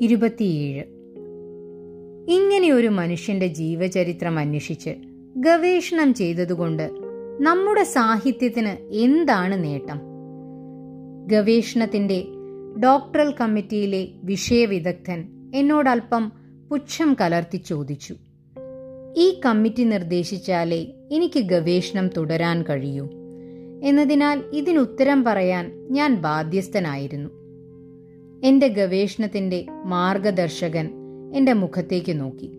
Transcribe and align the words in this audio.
ഇരുപത്തിയേഴ്. 0.00 0.84
ഒരു 2.72 2.86
മനുഷ്യന്റെ 2.86 3.46
ജീവചരിത്രം 3.46 4.38
അന്വേഷിച്ച് 4.38 4.90
ഗവേഷണം 5.36 6.14
ചെയ്തതുകൊണ്ട് 6.14 6.90
നമ്മുടെ 7.40 7.84
സാഹിത്യത്തിന് 7.84 8.94
എന്താണ് 8.94 9.64
നേട്ടം? 9.64 10.00
ഗവേഷണത്തിന്റെ 11.26 12.24
ഡോക്ടറൽ 12.84 13.34
കമ്മിറ്റിയിലെ 13.40 14.08
വിഷയവിദഗ്ധൻ 14.24 15.28
എന്നോടൽപ്പം 15.54 16.32
പുച്ഛം 16.70 17.16
കലർത്തി 17.20 17.56
ചോദിച്ചു 17.56 18.14
ഈ 19.16 19.40
കമ്മിറ്റി 19.46 19.84
നിർദ്ദേശിച്ചാലേ 19.84 20.86
എനിക്ക് 21.12 21.40
ഗവേഷണം 21.40 22.08
തുടരാൻ 22.08 22.62
കഴിയൂ? 22.62 23.08
എന്നതിനാൽ 23.84 24.42
ഇതിനുത്തരം 24.52 25.24
പറയാൻ 25.24 25.88
ഞാൻ 25.90 26.14
ബാധ്യസ്ഥനായിരുന്നു. 26.14 27.45
എന്റെ 28.44 28.68
ഗവേഷണത്തിന്റെ 28.68 29.66
മാർഗദർശകൻ 29.84 30.90
എന്റെ 31.34 31.52
മുഖത്തേക്ക് 31.52 32.20
നോക്കി. 32.20 32.58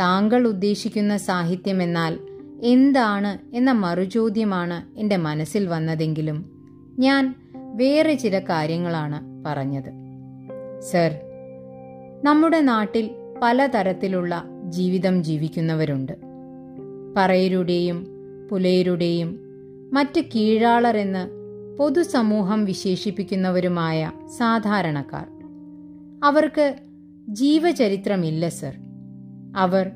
താങ്കൾ 0.00 0.46
ഉദ്ദേശിക്കുന്ന 0.46 1.16
സാഹിത്യം 1.16 1.82
എന്നാൽ 1.82 2.18
എന്താണ് 2.62 3.56
എന്ന 3.56 3.72
മറുചോദ്യമാണ് 3.72 4.98
എന്റെ 4.98 5.16
മനസ്സിൽ 5.16 5.66
വന്നതെങ്കിലും 5.66 6.50
ഞാൻ 6.98 7.34
വേറെ 7.74 8.14
ചില 8.14 8.38
കാര്യങ്ങളാണ് 8.38 9.44
പറഞ്ഞത്. 9.46 9.92
സർ 10.80 11.20
നമ്മുടെ 12.24 12.60
നാട്ടിൽ 12.60 13.10
പലതരത്തിലുള്ള 13.42 14.44
ജീവിതം 14.68 15.24
ജീവിക്കുന്നവരുണ്ട്. 15.24 16.12
പറയരുടെയും 17.16 18.06
പുലയരുടെയും 18.50 19.40
മറ്റ് 19.92 20.20
കീഴാളർ 20.20 20.96
എന്ന് 20.96 21.37
പൊതുസമൂഹം 21.78 22.64
വിശേഷിപ്പിക്കുന്നവരുമായ 22.64 24.12
സാധാരണക്കാർ. 24.36 25.26
അവർക്ക് 26.24 26.74
ജീവചരിത്രമില്ല 27.28 28.48
സർ. 28.48 28.76
അവർ 29.56 29.90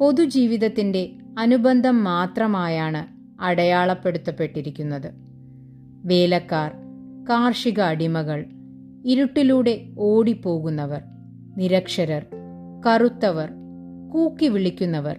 പൊതുജീവിതത്തിന്റെ 0.00 1.10
അനുബന്ധം 1.38 2.04
മാത്രമായാണ് 2.04 3.06
അടയാളപ്പെടുത്തപ്പെട്ടിരിക്കുന്നത്. 3.42 5.12
വേലക്കാർ 6.04 6.72
കാർഷിക 7.30 7.80
അടിമകൾ 7.80 8.44
ഇരുട്ടിലൂടെ 9.04 9.86
ഓടിപ്പോകുന്നവർ 9.98 11.00
നിരക്ഷരർ 11.56 12.26
കറുത്തവർ 12.86 13.48
കൂക്കി 14.12 14.48
വിളിക്കുന്നവർ 14.48 15.16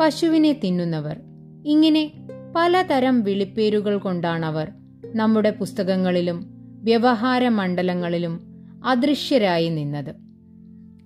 പശുവിനെ 0.00 0.52
തിന്നുന്നവർ 0.52 1.20
ഇങ്ങനെ 1.66 2.12
പലതരം 2.56 3.22
വിളിപ്പേരുകൾ 3.22 3.98
കൊണ്ടാണവർ 3.98 4.72
നമ്മുടെ 5.16 5.50
പുസ്തകങ്ങളിലും 5.50 6.46
വ്യവഹാര 6.82 7.48
മണ്ഡലങ്ങളിലും 7.48 8.40
അദൃശ്യരായി 8.86 9.68
നിന്നത്. 9.68 10.14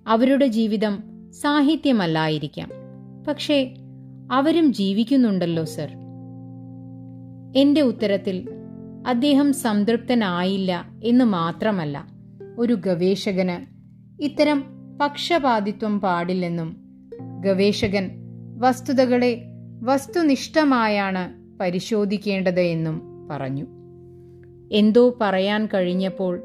അവരുടെ 0.07 0.47
ജീവിതം 0.47 1.03
സാഹിത്യമല്ലായിരിക്കാം. 1.31 2.69
പക്ഷേ 3.27 3.73
അവരും 4.31 4.73
ജീവിക്കുന്നുണ്ടല്ലോ 4.73 5.65
സർ. 5.65 5.89
എന്റെ 7.55 7.81
ഉത്തരത്തിൽ 7.81 8.49
അദ്ദേഹം 9.07 9.53
സംതൃപ്തനായില്ല 9.53 10.85
എന്ന് 11.03 11.25
മാത്രമല്ല 11.25 12.07
ഒരു 12.57 12.73
ഗവേഷകന് 12.73 13.65
ഇത്തരം 14.23 14.63
പക്ഷപാതിത്വം 15.01 16.01
പാടില്ലെന്നും 16.01 16.77
ഗവേഷകൻ 17.41 18.11
വസ്തുതകളെ 18.59 19.41
വസ്തുനിഷ്ഠമായാണ് 19.81 21.57
പരിശോധിക്കേണ്ടത് 21.57 22.59
എന്നും 22.59 23.27
പറഞ്ഞു. 23.27 23.80
എന്തോ 24.71 25.17
പറയാൻ 25.21 25.69
കഴിഞ്ഞപ്പോൾ 25.73 26.41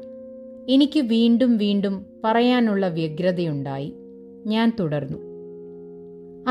എനിക്ക് 0.69 0.99
വീണ്ടും 0.99 1.57
വീണ്ടും 1.57 2.05
പറയാനുള്ള 2.23 2.87
വ്യഗ്രതയുണ്ടായി. 2.87 3.93
ഞാൻ 4.45 4.73
തുടർന്നു. 4.79 5.17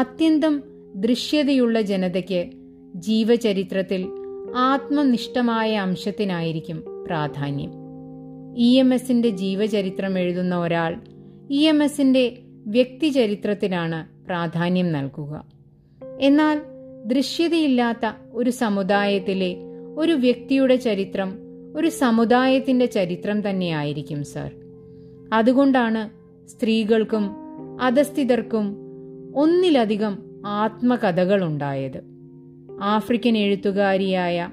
അത്യന്തം 0.01 0.63
ദൃശ്യതയുള്ള 0.97 1.81
ജനതയ്ക്ക് 1.81 2.51
ജീവചരിത്രത്തിൽ 2.95 4.07
ആത്മനിഷ്ഠമായ 4.57 5.77
അംശത്തിനായിരിക്കും 5.77 7.05
പ്രാധാന്യം. 7.07 7.71
ഇ 8.57 8.79
എം 8.79 8.95
എസിന്റെ 8.95 9.29
ജീവചരിത്രം 9.29 10.19
എഴുതുന്ന 10.19 10.59
ഒരാൾ 10.59 11.01
ഇ 11.51 11.69
എം 11.69 11.83
എസിന്റെ 11.83 12.39
വ്യക്തിചരിത്രത്തിനാണ് 12.67 14.27
പ്രാധാന്യം 14.27 14.93
നൽകുക. 14.93 15.45
എന്നാൽ 16.21 16.61
ദൃശ്യതയില്ലാത്ത 17.07 18.13
ഒരു 18.33 18.51
സമുദായത്തിലെ 18.51 19.57
ഒരു 19.97 20.13
വ്യക്തിയുടെ 20.13 20.77
ചരിത്രം 20.77 21.46
ഒരു 21.77 21.89
സമുദായത്തിന്റെ 21.89 22.87
ചരിത്രം 22.87 23.51
തന്നെയായിരിക്കും 23.51 24.25
സർ. 24.25 24.51
അതുകൊണ്ടാണ് 25.33 26.11
സ്ത്രീകൾക്കും 26.49 27.31
അധസ്ഥിതർക്കും 27.81 28.77
ഒന്നിലധികം 29.37 30.19
ആത്മകഥകളുണ്ടായത്. 30.47 32.03
ആഫ്രിക്കൻ 32.83 33.39
എഴുത്തുകാരിയായ 33.39 34.51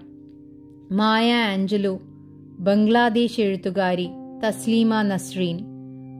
മായ 0.91 1.33
ആഞ്ചലോ 1.33 1.99
ബംഗ്ലാദേശ് 2.59 3.41
എഴുത്തുകാരി 3.41 4.09
തസ്ലീമ 4.47 5.01
നസ്രീൻ 5.01 5.57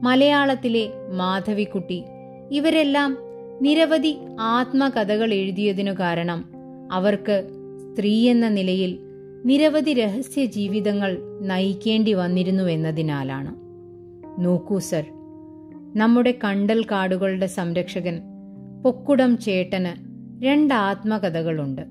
മലയാളത്തിലെ 0.04 0.90
മാധവിക്കുട്ടി 1.12 2.04
ഇവരെല്ലാം 2.52 3.16
നിരവധി 3.62 4.18
ആത്മകഥകൾ 4.40 5.34
എഴുതിയതിനു 5.34 5.92
കാരണം 5.92 6.44
അവർക്ക് 6.92 7.48
സ്ത്രീ 7.92 8.28
എന്ന 8.28 8.48
നിലയിൽ 8.48 9.03
നിരവധി 9.44 9.92
രഹസ്യ 9.92 10.44
ജീവിതങ്ങൾ 10.44 11.18
നയിക്കേണ്ടി 11.40 12.12
വന്നിരുന്നുവെന്നതിനാലാണ്. 12.12 13.54
നോക്കൂ 14.44 14.78
സർ 14.78 15.04
നമ്മുടെ 15.96 16.38
കണ്ടൽ 16.44 16.82
കാടുകളുടെ 16.82 17.46
സംരക്ഷകൻ 17.46 18.20
പൊക്കുടം 18.84 19.38
ചേട്ടന് 19.38 19.92
രണ്ട് 20.44 20.74
ആത്മകഥകളുണ്ട്. 20.74 21.82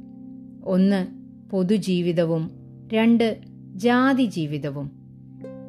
ഒന്ന് 0.65 1.07
പൊതുജീവിതവും 1.49 2.51
രണ്ട് 2.93 3.37
ജാതി 3.75 4.25
ജീവിതവും 4.25 4.91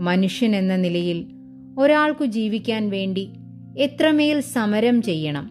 മനുഷ്യൻ 0.01 0.57
എന്ന 0.57 0.77
നിലയിൽ 0.77 1.27
ഒരാൾക്കു 1.79 2.25
ജീവിക്കാൻ 2.25 2.91
വേണ്ടി 2.91 3.29
എത്രമേൽ 3.79 4.41
സമരം 4.41 5.03
ചെയ്യണം 5.03 5.51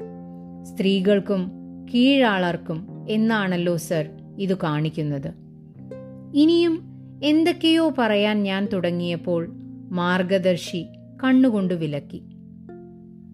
സ്ത്രീകൾക്കും 0.63 1.51
കീഴാളർക്കും 1.93 3.05
എന്നാണല്ലോ 3.09 3.77
സർ 3.77 4.09
ഇത് 4.39 4.57
കാണിക്കുന്നത്. 4.57 5.42
ഇനിയും 6.33 6.81
എന്തൊക്കെയോ 7.23 7.93
പറയാൻ 7.97 8.43
ഞാൻ 8.43 8.65
തുടങ്ങിയപ്പോൾ 8.65 9.47
മാർഗദർശി 9.91 10.87
കണ്ണുകൊണ്ട് 11.23 11.73
വിലക്കി. 11.73 12.21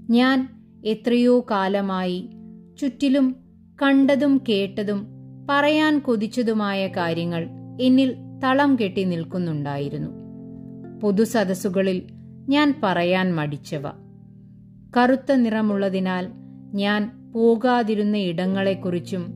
ഞാൻ 0.10 0.64
എത്രയോ 0.86 1.46
കാലമായി 1.52 2.30
ചുറ്റിലും 2.82 3.36
കണ്ടതും 3.82 4.42
കേട്ടതും 4.50 5.08
പറയാൻ 5.50 6.00
കൊതിച്ചതുമായ 6.00 6.88
കാര്യങ്ങൾ 6.88 7.50
എന്നിൽ 7.82 8.16
തളം 8.44 8.78
കെട്ടി 8.84 9.04
നിൽക്കുന്നുണ്ടായിരുന്നു. 9.04 10.12
പൊതുസദസ്സുകളിൽ 11.00 12.02
ഞാൻ 12.50 12.80
പറയാൻ 12.84 13.36
മടിച്ചവ. 13.36 13.84
കറുത്ത 14.98 15.32
നിറമുള്ളതിനാൽ 15.32 16.28
ഞാൻ 16.74 17.32
പോകാതിരുന്ന 17.32 18.18
ഇടങ്ങളെക്കുറിച്ചും 18.18 19.34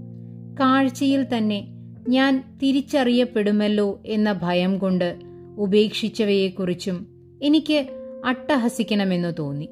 കാഴ്ചയിൽ 0.59 1.37
തന്നെ 1.37 1.72
ഞാൻ 2.09 2.57
തിരിച്ചറിയപ്പെടുമല്ലോ 2.63 3.99
എന്ന 4.05 4.39
ഭയം 4.43 4.77
കൊണ്ട് 4.77 5.19
ഉപേക്ഷിച്ചവയെക്കുറിച്ചും 5.57 7.07
എനിക്ക് 7.43 7.85
അട്ടഹസിക്കണമെന്നു 8.25 9.27
തോന്നി. 9.39 9.69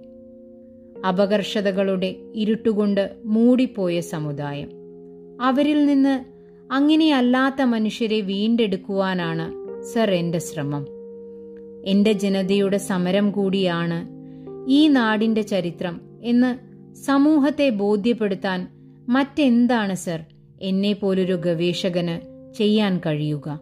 അപകർഷതകളുടെ 1.08 2.16
ഇരുട്ടുകൊണ്ട് 2.36 3.16
മൂടിപ്പോയ 3.26 4.02
സമുദായം. 4.02 4.70
അവരിൽ 5.42 5.86
നിന്ന് 5.86 6.26
അങ്ങനെയല്ലാത്ത 6.74 7.62
മനുഷ്യരെ 7.62 8.22
വീണ്ടെടുക്കുവാനാണ് 8.22 9.54
സർ 9.82 10.12
എന്റെ 10.12 10.40
ശ്രമം. 10.40 10.86
എന്റെ 11.86 12.12
ജനതയുടെ 12.12 12.78
സമരം 12.78 13.32
കൂടിയാണ് 13.32 14.08
ഈ 14.68 14.88
നാടിന്റെ 14.88 15.42
ചരിത്രം 15.42 16.02
എന്ന് 16.24 16.72
സമൂഹത്തെ 16.96 17.70
ബോധ്യപ്പെടുത്താൻ 17.70 18.68
മറ്റെന്താണ് 19.10 19.96
സർ 19.96 20.24
എന്നെ 20.62 20.94
പോലൊരു 20.94 21.34
ഗവേഷകന് 21.34 22.32
ചെയ്യാൻ 22.54 23.02
കഴിയുക. 23.06 23.60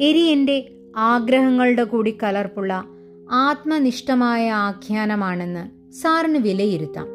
എരിയന്റെ 0.00 0.72
ആഗ്രഹങ്ങളുടെ 0.96 1.84
കൂടി 1.84 2.18
കലർപ്പുള്ള 2.22 2.84
ആത്മനിഷ്ഠമായ 3.30 4.50
ആഖ്യാനമാണെന്ന് 4.50 5.92
സാറിന് 5.92 6.38
വിലയിരുത്താം. 6.38 7.06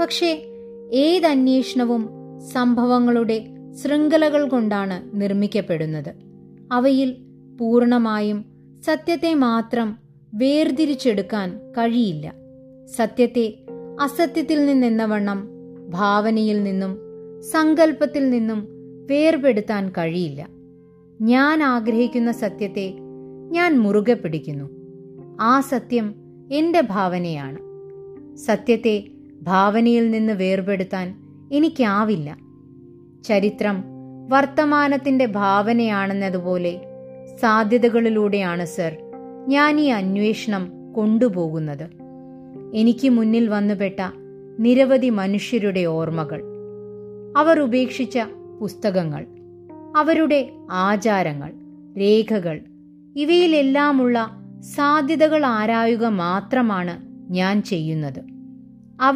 പക്ഷേ 0.00 0.42
ഏതന്വേഷണവും 0.92 2.10
സംഭവങ്ങളുടെ 2.52 3.46
ശൃംഖലകൾ 3.84 4.48
കൊണ്ടാണ് 4.48 5.22
നിർമ്മിക്കപ്പെടുന്നത്. 5.22 6.14
അവയിൽ 6.72 7.16
പൂർണമായും 7.60 8.49
സത്യത്തെ 8.84 9.34
മാത്രം 9.34 9.98
വേർതിരിച്ചെടുക്കാൻ 10.34 11.72
കഴിയില്ല. 11.72 12.32
സത്യത്തെ 12.96 13.54
അസത്യത്തിൽ 14.00 14.66
നിന്നെന്നവണ്ണം 14.66 15.48
ഭാവനയിൽ 15.90 16.62
നിന്നും 16.62 16.98
സങ്കല്പത്തിൽ 17.42 18.30
നിന്നും 18.30 18.68
വേർപെടുത്താൻ 19.10 19.88
കഴിയില്ല. 19.88 20.48
ഞാൻ 21.20 21.62
ആഗ്രഹിക്കുന്ന 21.62 22.32
സത്യത്തെ 22.32 22.94
ഞാൻ 23.50 23.80
മുറുകെ 23.80 24.12
പിടിക്കുന്നു. 24.12 24.70
ആ 25.40 25.60
സത്യം 25.60 26.14
എന്റെ 26.52 26.80
ഭാവനയാണ്. 26.80 27.58
സത്യത്തെ 28.36 29.08
ഭാവനയിൽ 29.42 30.10
നിന്ന് 30.10 30.32
വേർപെടുത്താൻ 30.32 31.14
എനിക്കാവില്ല. 31.52 32.38
ചരിത്രം 33.24 33.84
വർത്തമാനത്തിന്റെ 34.28 35.26
ഭാവനയാണെന്നതുപോലെ 35.26 36.80
സാധ്യതകളിലൂടെയാണ് 37.40 38.64
സർ 38.64 38.96
ഞാൻ 39.48 39.80
ഈ 39.80 39.88
അന്വേഷണം 39.88 40.92
കൊണ്ടുപോകുന്നത്. 40.92 41.88
എനിക്ക് 42.74 43.08
മുന്നിൽ 43.08 43.48
വന്നുപെട്ട 43.48 44.00
നിരവധി 44.58 45.10
മനുഷ്യരുടെ 45.10 45.84
ഓർമ്മകൾ 45.84 46.42
അവർ 47.36 47.60
ഉപേക്ഷിച്ച 47.60 48.18
പുസ്തകങ്ങൾ 48.60 49.26
അവരുടെ 49.96 50.52
ആചാരങ്ങൾ 50.70 51.52
രേഖകൾ 51.98 52.60
ഇവയിലെല്ലാമുള്ള 53.16 54.30
സാധ്യതകൾ 54.60 55.46
ആരായുക 55.46 56.04
മാത്രമാണ് 56.04 57.02
ഞാൻ 57.32 57.62
ചെയ്യുന്നത്. 57.62 58.20
അവ 59.00 59.14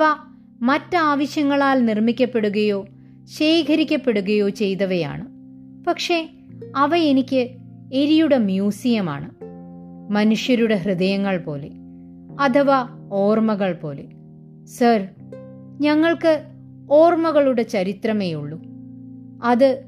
മറ്റാവശ്യങ്ങളാൽ 0.62 1.84
നിർമ്മിക്കപ്പെടുകയോ 1.84 2.86
ശേഖരിക്കപ്പെടുകയോ 3.38 4.48
ചെയ്തവയാണ്. 4.48 5.26
പക്ഷേ 5.86 6.28
അവ 6.76 6.94
എനിക്ക് 6.96 7.63
എരിയുടെ 7.92 8.38
മ്യൂസിയമാണ്. 8.38 9.30
മനുഷ്യരുടെ 10.12 10.74
ഹൃദയങ്ങൾ 10.74 11.36
പോലെ 11.36 11.70
അഥവാ 12.40 13.08
ഓർമ്മകൾ 13.12 13.72
പോലെ. 13.72 14.04
സർ 14.64 15.08
ഞങ്ങൾക്ക് 15.80 16.44
ഓർമ്മകളുടെ 16.90 17.62
ചരിത്രമേ 17.62 18.32
ഉള്ളൂ. 18.32 18.62
അത് 19.44 19.82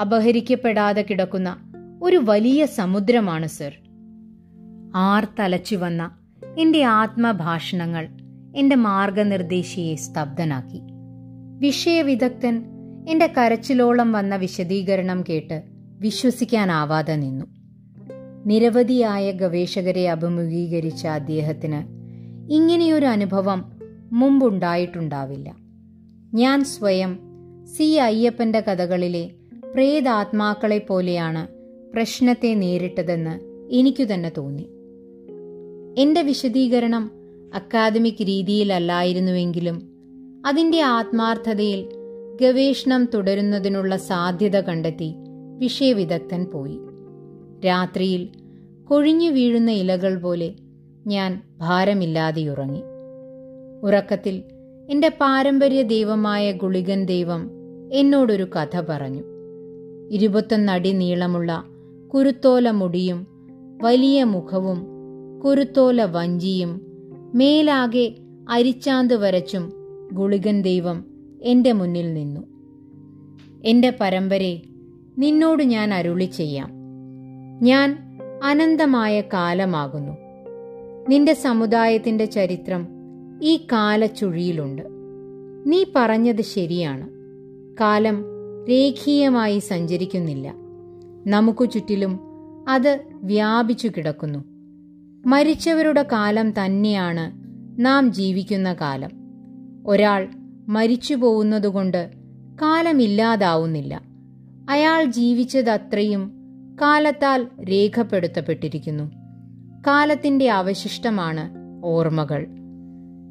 അപഹരിക്കപ്പെടാതെ 0.00 1.02
കിടക്കുന്ന 1.02 1.72
ഒരു 2.02 2.20
വലിയ 2.24 2.66
സമുദ്രമാണ് 2.66 3.46
സർ. 3.46 3.72
ആർ 4.94 5.28
തലച്ചു 5.38 5.76
വന്ന 5.76 6.10
എന്റെ 6.58 6.82
ആത്മഭാഷണങ്ങൾ 6.82 8.08
എന്റെ 8.56 8.76
മാർഗനിർദ്ദേശിയെ 8.76 9.94
സ്തബ്ധനാക്കി. 9.94 10.80
വിഷയവിദഗ്ധൻ 11.58 12.64
എന്റെ 13.08 13.26
കരച്ചിലോളം 13.26 14.12
വന്ന 14.12 14.36
വിശദീകരണം 14.36 15.24
കേട്ട് 15.28 15.77
വിശ്വസിക്കാനാവാതെ 16.00 17.16
നിന്നു. 17.16 17.46
നിരവധിയായ 18.46 19.32
ഗവേഷകരെ 19.32 20.08
അഭിമുഖീകരിച്ച 20.08 21.06
അദ്ദേഹത്തിന് 21.06 21.98
ഇങ്ങനെയൊരു 22.52 23.06
അനുഭവം 23.06 23.72
മുമ്പുണ്ടായിട്ടുണ്ടാവില്ല. 24.12 25.54
ഞാൻ 26.34 26.64
സ്വയം 26.64 27.18
സി 27.64 27.82
അയ്യപ്പന്റെ 27.82 28.60
കഥകളിലെ 28.60 29.30
പ്രേതാത്മാക്കളെ 29.74 30.78
പോലെയാണ് 30.78 31.48
പ്രശ്നത്തെ 31.92 32.54
നേരിട്ടതെന്ന് 32.54 33.40
എനിക്കു 33.70 34.04
തന്നെ 34.04 34.32
തോന്നി. 34.36 34.68
എന്റെ 36.02 36.22
വിശദീകരണം 36.22 37.10
അക്കാദമിക് 37.54 38.22
രീതിയിലല്ലായിരുന്നുവെങ്കിലും 38.22 39.88
അതിന്റെ 40.46 40.80
ആത്മാർത്ഥതയിൽ 40.80 41.88
ഗവേഷണം 42.40 43.08
തുടരുന്നതിനുള്ള 43.14 43.96
സാധ്യത 43.96 44.60
കണ്ടെത്തി 44.60 45.14
വിഷയവിദഗ്ധൻ 45.58 46.44
പോയി. 46.44 46.78
രാത്രിയിൽ 47.66 48.28
കൊഴിഞ്ഞു 48.84 49.30
വീഴുന്ന 49.30 49.70
ഇലകൾ 49.70 50.18
പോലെ 50.18 50.54
ഞാൻ 51.06 51.42
ഭാരമില്ലാതെ 51.58 52.48
ഉറങ്ങി 52.48 52.82
ഉറക്കത്തിൽ 53.82 54.42
എന്റെ 54.90 55.08
പാരമ്പര്യ 55.08 55.82
ദൈവമായ 55.82 56.52
ഗുളികൻ 56.52 57.04
ദൈവം 57.04 57.50
എന്നോടൊരു 57.92 58.44
കഥ 58.44 58.80
പറഞ്ഞു. 58.88 59.24
ഇരുപത്തൊന്നടി 60.10 60.92
നീളമുള്ള 60.92 61.64
കുരുത്തോല 62.14 62.70
മുടിയും 62.70 63.26
വലിയ 63.82 64.24
മുഖവും 64.24 64.86
കുരുത്തോല 65.44 66.04
വഞ്ചിയും 66.04 66.80
മേലാകെ 67.34 68.16
അരിച്ചാന്ത് 68.50 69.14
വരച്ചും 69.14 69.72
ഗുളികൻ 70.12 70.62
ദൈവം 70.62 71.04
എന്റെ 71.42 71.72
മുന്നിൽ 71.72 72.14
നിന്നു. 72.14 72.40
എന്റെ 73.64 73.96
പരമ്പരെ 74.00 74.62
നിന്നോട് 75.18 75.62
ഞാൻ 75.62 75.94
അരുളി 75.94 76.24
ചെയ്യാം. 76.24 76.70
ഞാൻ 77.62 78.18
അനന്തമായ 78.44 79.20
കാലമാകുന്നു. 79.20 80.12
നിന്റെ 81.08 81.32
സമുദായത്തിന്റെ 81.32 82.24
ചരിത്രം 82.24 82.88
ഈ 83.42 83.56
കാലച്ചുഴിയിലുണ്ട്. 83.56 84.82
നീ 85.66 85.84
പറഞ്ഞത് 85.96 86.42
ശരിയാണ്. 86.42 87.08
കാലം 87.80 88.24
രേഖീയമായി 88.68 89.58
സഞ്ചരിക്കുന്നില്ല. 89.58 90.54
നമുക്കു 91.26 91.64
ചുറ്റിലും 91.64 92.20
അത് 92.68 93.00
വ്യാപിച്ചു 93.14 93.88
കിടക്കുന്നു. 93.88 94.38
മരിച്ചവരുടെ 95.26 96.02
കാലം 96.12 96.64
തന്നെയാണ് 96.64 97.32
നാം 97.84 98.12
ജീവിക്കുന്ന 98.12 98.74
കാലം. 98.74 99.10
ഒരാൾ 99.86 100.28
മരിച്ചു 100.68 101.14
പോകുന്നതുകൊണ്ട് 101.14 102.10
കാലമില്ലാതാവുന്നില്ല. 102.62 104.07
അയാൾ 104.68 105.04
ജീവിച്ചതത്രയും 105.04 106.32
കാലത്താൽ 106.82 107.46
രേഖപ്പെടുത്തപ്പെട്ടിരിക്കുന്നു. 107.68 109.04
കാലത്തിന്റെ 109.86 110.50
അവശിഷ്ടമാണ് 110.50 111.50
ഓർമ്മകൾ. 111.84 112.46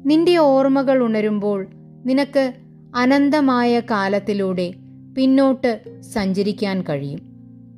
നിന്റെ 0.06 0.36
ഓർമ്മകൾ 0.36 1.02
ഉണരുമ്പോൾ 1.02 1.70
നിനക്ക് 2.06 2.52
അനന്തമായ 2.94 3.80
കാലത്തിലൂടെ 3.80 4.74
പിന്നോട്ട് 5.16 6.02
സഞ്ചരിക്കാൻ 6.02 6.82
കഴിയും. 6.82 7.20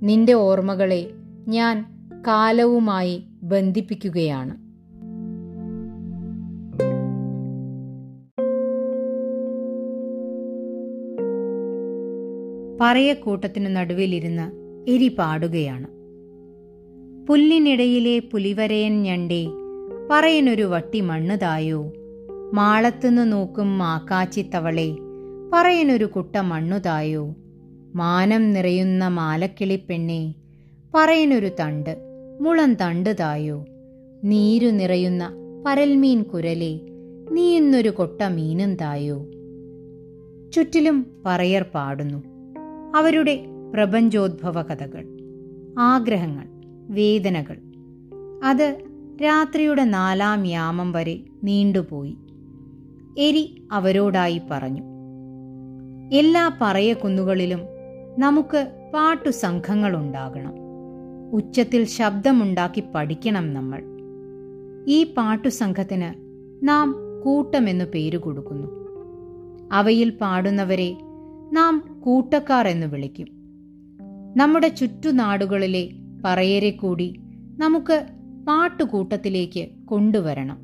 നിന്റെ 0.03 0.33
ഓർമ്മകളെ 0.33 1.11
ഞാൻ 1.49 2.07
കാലവുമായി 2.27 3.25
ബന്ധിപ്പിക്കുകയാണ്. 3.43 4.60
പറയക്കൂട്ടത്തിനു 12.81 13.69
നടുവിലിരുന്ന് 13.69 14.53
എരി 14.91 15.09
പാടുകയാണ്. 15.09 15.87
പുല്ലിനിടയിലെ 17.27 18.19
പുലിവരയൻ 18.19 19.03
ഞണ്ടേ 19.03 19.49
പറയനൊരു 20.11 20.63
വട്ടി 20.63 21.01
മണ്ണ് 21.01 21.41
തായോ? 21.43 21.93
മാളത്തുനിന്ന് 22.55 23.33
നോക്കും 23.33 23.79
മാക്കാച്ചിത്തവളെ 23.79 24.97
പറയനൊരു 25.53 26.05
കുട്ട 26.05 26.37
മണ്ണു 26.37 26.79
തായോ? 26.79 27.35
മാനം 27.95 28.53
നിറയുന്ന 28.53 29.09
മാലക്കിളിപ്പെണ്ണെ 29.09 30.35
പറയനൊരു 30.95 31.51
തണ്ട് 31.61 31.97
മുളം 32.41 32.75
തണ്ട് 32.75 33.17
തായോ? 33.21 33.65
നീരു 34.25 34.67
നിറയുന്ന 34.67 35.31
പരൽമീൻ 35.67 36.23
കുരലെ 36.23 36.81
നീ 37.33 37.57
ഇന്നൊരു 37.57 37.89
കൊട്ട 37.89 38.23
മീനും 38.23 38.77
തായോ? 38.77 39.27
ചുറ്റിലും 40.51 41.07
പറയർ 41.27 41.63
പാടുന്നു. 41.63 42.30
അവരുടെ 42.95 43.47
പ്രപഞ്ചോദ്ഭവ 43.75 44.63
കഥകൾ 44.63 45.05
ആഗ്രഹങ്ങൾ 45.79 46.47
വേദനകൾ. 46.91 47.57
അത് 48.45 48.85
രാത്രിയുടെ 49.25 49.85
നാലാം 49.85 50.47
യാമം 50.47 50.93
വരെ 50.93 51.21
നീണ്ടുപോയി. 51.45 52.17
എരി 53.19 53.65
അവരോടായി 53.73 54.41
പറഞ്ഞു 54.51 54.83
എല്ലാ 56.13 56.59
പറയക്കുന്നുകളിലും 56.61 57.61
നമുക്ക് 58.19 58.73
പാട്ടു 58.95 59.31
സംഘങ്ങളുണ്ടാകണം 59.31 60.55
ഉച്ചത്തിൽ 61.33 61.85
ശബ്ദമുണ്ടാക്കി 61.85 62.83
പഠിക്കണം 62.95 63.55
നമ്മൾ. 63.55 63.81
ഈ 64.89 65.05
പാട്ടു 65.05 65.49
സംഘത്തിന് 65.49 66.15
നാം 66.69 66.95
കൂട്ടമെന്നു 67.25 67.85
പേരു 67.85 68.19
കൊടുക്കുന്നു 68.19 68.69
അവയിൽ 69.73 70.11
പാടുന്നവരെ 70.11 70.97
നാം 71.53 72.01
കൂട്ടക്കാർ 72.05 72.69
എന്ന് 72.69 72.87
വിളിക്കും. 72.87 73.27
നമ്മുടെ 74.37 74.69
ചുറ്റുനാടുകളിലെ 74.69 75.91
പറയരെ 76.25 76.71
കൂടി 76.71 77.21
നമുക്ക് 77.59 78.07
പാട്ടുകൂട്ടത്തിലേക്ക് 78.49 79.69
കൊണ്ടുവരണം. 79.85 80.59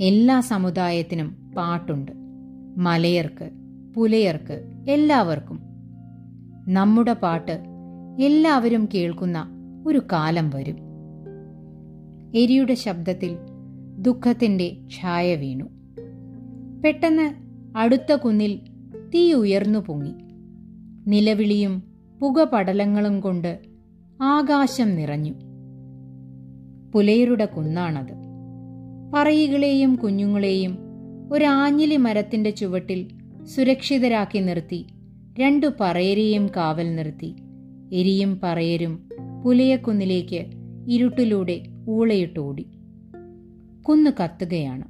എല്ലാ 0.00 0.40
സമുദായത്തിനും 0.40 1.52
പാട്ടുണ്ട്. 1.56 2.12
മലയർക്ക് 2.76 3.50
പുലയർക്ക് 3.96 4.84
എല്ലാവർക്കും. 4.88 5.60
നമ്മുടെ 6.68 7.12
പാട്ട് 7.12 7.62
എല്ലാവരും 8.20 8.88
കേൾക്കുന്ന 8.94 9.46
ഒരു 9.86 10.02
കാലം 10.12 10.50
വരും. 10.50 10.76
എരിയുടെ 12.34 12.74
ശബ്ദത്തിൽ 12.74 13.36
ദുഃഖത്തിന്റെ 13.98 14.76
ഛായ 15.00 15.36
വീണു. 15.36 15.64
പെട്ടെന്ന് 16.84 17.34
അടുത്ത 17.78 18.12
കുന്നിൽ 18.12 18.60
തീ 19.14 19.32
ഉയർന്നു 19.32 19.78
പൊങ്ങി. 19.78 20.14
നിലവിളിയും 21.06 21.82
പുകപടലങ്ങളും 22.20 23.20
കൊണ്ട് 23.20 23.58
ആകാശം 24.22 24.94
നിറഞ്ഞു. 24.94 25.34
പുലയരുടെ 26.94 27.44
കുന്നാണത്. 27.44 28.12
പറയികളെയും 29.14 29.94
കുഞ്ഞുങ്ങളെയും 29.94 30.78
ഒരാഞ്ഞിലി 31.32 31.96
മരത്തിന്റെ 31.96 32.50
ചുവട്ടിൽ 32.50 33.08
സുരക്ഷിതരാക്കി 33.44 34.38
നിർത്തി 34.38 34.86
രണ്ടു 35.38 35.66
പറയരെയും 35.80 36.46
കാവൽ 36.56 36.96
നിർത്തി. 36.96 37.36
എരിയും 37.92 38.40
പറയരും 38.42 39.08
പുലയക്കുന്നിലേക്ക് 39.44 40.46
ഇരുട്ടിലൂടെ 40.88 41.62
ഊളയിട്ടോടി 41.88 42.66
കുന്ന് 43.82 44.10
കത്തുകയാണ്. 44.22 44.84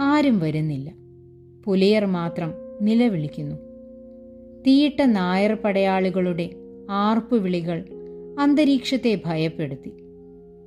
ആരും 0.00 0.38
വരുന്നില്ല. 0.38 0.92
പുലയർ 1.64 2.04
മാത്രം 2.06 2.61
നിലവിളിക്കുന്നു. 2.82 3.56
തീയിട്ട 4.66 5.02
നായർ 5.02 5.52
പടയാളികളുടെ 5.52 6.50
ആർപ്പുവിളികൾ 6.90 7.84
അന്തരീക്ഷത്തെ 8.40 9.20
ഭയപ്പെടുത്തി. 9.26 9.92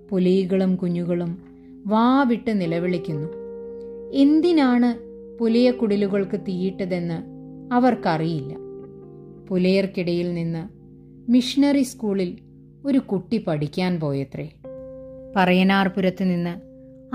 പുലികളും 0.09 0.75
കുഞ്ഞുങ്ങളും 0.75 1.37
വാവിട്ട് 1.87 2.61
നിലവിളിക്കുന്നു. 2.61 3.29
എന്തിനാണ് 4.13 4.99
പുലിയക്കുടിലുകൾക്ക് 5.37 6.39
തീയിട്ടതെന്ന് 6.39 7.23
അവർക്കറിയില്ല. 7.73 8.55
പുലയർക്കിടയിൽ 9.47 10.33
നിന്ന് 10.33 10.69
മിഷണറി 11.31 11.81
സ്കൂളിൽ 11.81 12.37
ഒരു 12.85 12.97
കുട്ടി 12.97 13.37
പഠിക്കാൻ 13.37 13.99
പോയത്രേ. 13.99 14.49
പറയനാർപുരത്ത് 15.35 16.23
നിന്ന് 16.23 16.61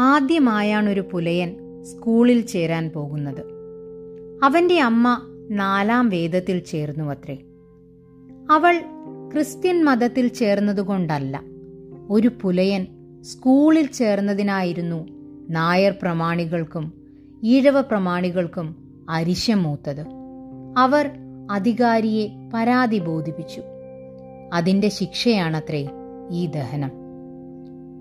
ആദ്യമായാണൊരു 0.01 1.05
പുലയൻ 1.13 1.57
സ്കൂളിൽ 1.83 2.41
ചേരാൻ 2.41 2.91
പോകുന്നത്. 2.91 3.50
അവന്റെ 4.43 4.81
അമ്മ 4.81 5.21
നാലാം 5.51 6.09
വേദത്തിൽ 6.09 6.59
ചേർന്നു 6.59 7.05
അത്രേ 7.05 7.35
അവൾ 8.51 8.81
ക്രിസ്ത്യൻ 9.33 9.85
മതത്തിൽ 9.85 10.29
ചേർന്നതുകൊണ്ടല്ല 10.29 11.43
ഒരു 12.11 12.31
പുലയൻ 12.43 12.87
സ്കൂളിൽ 13.23 13.87
ചേർന്നതിനായിരുന്നു 13.87 15.09
നായർ 15.51 15.95
പ്രമാണികൾക്കും 16.03 16.93
ഈഴവ 17.45 17.81
പ്രമാണികൾക്കും 17.81 18.77
അരിശം 19.11 19.63
മൂത്തത് 19.63 20.07
അവർ 20.79 21.11
അധികാരിയെ 21.51 22.29
പരാതി 22.55 22.99
ബോധിപ്പിച്ചു. 22.99 23.63
അതിന്റെ 24.53 24.89
ശിക്ഷയാണത്രേ 24.89 25.89
ഈ 26.31 26.47
ദഹനം. 26.47 26.91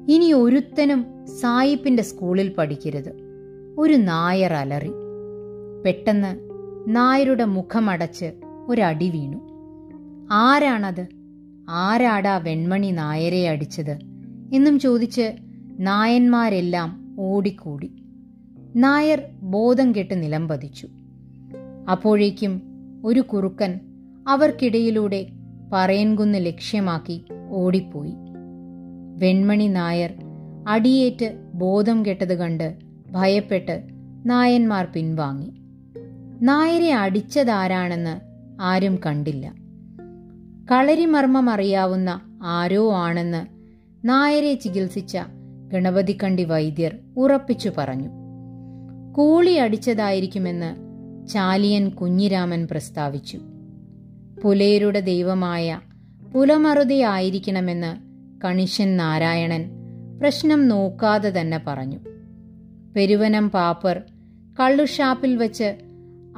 ഇനി 0.10 0.34
ഒരുത്തനും 0.34 1.26
സായിപ്പിന്റെ 1.26 2.04
സ്കൂളിൽ 2.04 2.50
പഠിക്കരുത് 2.50 3.12
ഒരു 3.78 3.94
നായർ 3.94 4.54
അലറി. 4.54 4.92
പെട്ടെന്ന് 5.86 6.50
നായരുടെ 6.88 7.46
മുഖമടച്ച് 7.46 8.32
ഒരടി 8.68 9.10
വീണു. 9.10 9.50
ആരാണത്? 10.32 11.08
ആരാടാ 11.70 12.38
വെൺമണി 12.38 12.92
നായരെ 12.92 13.50
അടിച്ചത്? 13.50 14.00
എന്നും 14.54 14.80
ചോദിച്ച് 14.80 15.32
നായന്മാരെല്ലാം 15.80 17.16
ഓടിക്കൂടി. 17.20 17.92
നായർ 18.76 19.22
ബോധം 19.42 19.96
കെട്ട് 19.96 20.24
നിലംപതിച്ചു 20.24 20.88
അപ്പോഴേക്കും 21.92 22.62
ഒരു 23.06 23.20
കുറുക്കൻ 23.20 23.80
അവർക്കിടയിലൂടെ 24.28 25.28
പറയൻകുന്ന് 25.74 26.46
ലക്ഷ്യമാക്കി 26.46 27.26
ഓടിപ്പോയി. 27.50 28.14
വെൺമണി 29.18 29.68
നായർ 29.68 30.14
അടിയേറ്റ് 30.68 31.40
ബോധം 31.54 32.06
കെട്ടത് 32.06 32.38
കണ്ട് 32.38 32.78
ഭയപ്പെട്ട് 33.12 33.84
നായന്മാർ 34.26 34.88
പിൻവാങ്ങി. 34.96 35.59
നായരെ 36.42 36.94
അടിച്ചതാരാണെന്ന് 36.94 38.20
ആരും 38.62 39.00
കണ്ടില്ല. 39.06 39.54
കളരിമർമ്മം 40.72 41.50
അറിയാവുന്ന 41.50 42.22
ആരോ 42.44 42.94
ആണെന്ന് 42.94 43.46
നായരെ 44.08 44.54
ചികിത്സിച്ച 44.54 45.18
ഗണപതിക്കണ്ടി 45.68 46.44
വൈദ്യർ 46.44 46.98
ഉറപ്പിച്ചു 47.18 47.72
പറഞ്ഞു. 47.78 48.10
കൂളി 49.12 49.52
അടിച്ചതായിരിക്കുമെന്ന് 49.52 50.76
ചാലിയൻ 51.28 51.90
കുഞ്ഞിരാമൻ 51.90 52.68
പ്രസ്താവിച്ചു. 52.72 53.40
പുലയരുടെ 54.44 55.00
ദൈവമായ 55.00 55.82
പുലമറുതിയായിരിക്കണമെന്ന് 56.34 57.98
കണിശൻ 58.46 58.98
നാരായണൻ 58.98 59.70
പ്രശ്നം 60.22 60.68
നോക്കാതെ 60.68 61.42
തന്നെ 61.42 61.62
പറഞ്ഞു. 61.68 62.00
പെരുവനം 62.96 63.52
പാപ്പർ 63.52 64.02
കള്ളുഷാപ്പിൽ 64.60 65.38
വച്ച് 65.38 65.89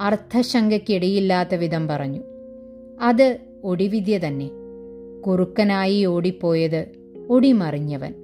അർത്ഥശങ്കയ്ക്കിടയില്ലാത്ത 0.02 1.56
വിധം 1.56 1.88
പറഞ്ഞു. 1.88 2.20
അത് 3.02 3.38
ഒടിവിദ്യ 3.64 4.18
തന്നെ. 4.18 4.50
കുറുക്കനായി 5.28 6.06
ഓടിപ്പോയത് 6.06 6.88
ഒടിമറിഞ്ഞവൻ. 7.30 8.16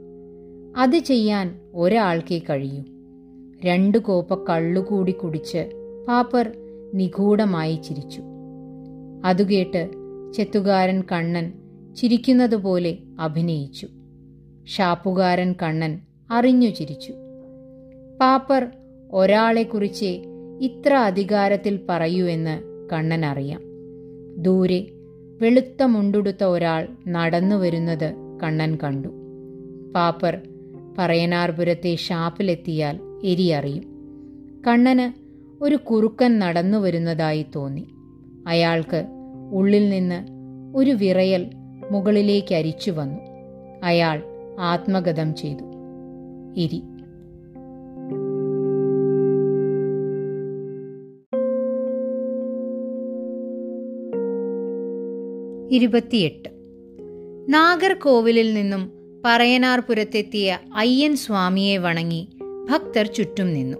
അത് 0.77 0.97
ചെയ്യാൻ 0.97 1.59
ഒരാൾക്കേ 1.73 2.39
കഴിയൂ. 2.39 2.83
രണ്ടു 3.65 3.97
കോപ്പ 3.97 4.33
കള്ളുകൂടി 4.33 5.11
കുടിച്ച് 5.11 5.69
പാപ്പർ 6.07 6.51
നിഗൂഢമായി 6.93 7.75
ചിരിച്ചു. 7.75 8.21
അതുകേട്ട് 9.25 9.89
ചെത്തുകാരൻ 10.33 11.03
കണ്ണൻ 11.11 11.53
ചിരിക്കുന്നതുപോലെ 11.97 12.97
അഭിനയിച്ചു. 13.19 13.87
ഷാപ്പുകാരൻ 14.65 15.55
കണ്ണൻ 15.63 15.99
അറിഞ്ഞു 16.31 16.69
ചിരിച്ചു. 16.69 17.13
പാപ്പർ 18.21 18.67
ഒരാളെക്കുറിച്ചേ 19.11 20.23
ഇത്ര 20.61 20.93
അധികാരത്തിൽ 20.93 21.79
പറയൂ 21.89 22.25
എന്ന് 22.25 22.61
കണ്ണൻ 22.93 23.25
അറിയാം. 23.25 23.61
ദൂരെ 24.37 24.87
വെളുത്ത 25.41 25.83
മുണ്ടുടുത്ത 25.83 26.43
ഒരാൾ 26.43 26.87
നടന്നു 27.07 27.55
വരുന്നത് 27.55 28.13
കണ്ണൻ 28.43 28.77
കണ്ടു. 28.83 29.07
പാപ്പർ 29.95 30.41
പറയനാർപുരത്തെ 30.97 31.95
ഷാപ്പിലെത്തിയാൽ 31.95 32.99
എരിയറിയും 33.23 33.83
കണ്ണന് 34.67 35.27
ഒരു 35.63 35.75
കുറുക്കൻ 35.75 36.39
നടന്നു 36.39 36.77
വരുന്നതായി 36.77 37.45
തോന്നി. 37.55 37.87
അയാൾക്ക് 38.47 39.05
ഉള്ളിൽ 39.51 39.89
നിന്ന് 39.89 40.27
ഒരു 40.77 40.91
വിറയൽ 40.91 41.49
മുകളിലേക്ക് 41.91 42.55
അരിച്ചു 42.55 42.91
വന്നു. 42.91 43.19
അയാൾ 43.83 44.23
ആത്മഗതം 44.59 45.35
ചെയ്തു. 45.35 45.63
ഇരി 46.57 46.83
ഇരുപത്തിയെട്ട്. 55.71 56.49
നാഗർകോവിലിൽ 57.49 58.53
നിന്നും 58.53 58.91
പറയനാർപുരത്തെത്തിയ 59.25 60.59
അയ്യൻ 60.75 61.15
സ്വാമിയെ 61.15 61.77
വണങ്ങി 61.77 62.27
ഭക്തർ 62.69 63.07
ചുറ്റും 63.07 63.53
നിന്നു. 63.53 63.77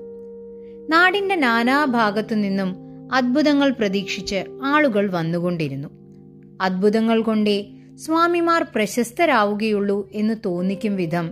നാടിന്റെ 0.90 1.36
നാനാഭാഗത്തു 1.36 2.36
നിന്നും 2.36 2.76
അത്ഭുതങ്ങൾ 3.14 3.72
പ്രതീക്ഷിച്ച് 3.72 4.44
ആളുകൾ 4.64 5.12
വന്നുകൊണ്ടിരുന്നു. 5.12 5.88
അത്ഭുതങ്ങൾ 6.62 7.22
കൊണ്ടേ 7.22 7.66
സ്വാമിമാർ 7.96 8.66
പ്രശസ്തരാവുകയുള്ളൂ 8.76 10.10
എന്ന് 10.14 10.34
തോന്നിക്കും 10.46 10.96
വിധം 10.96 11.30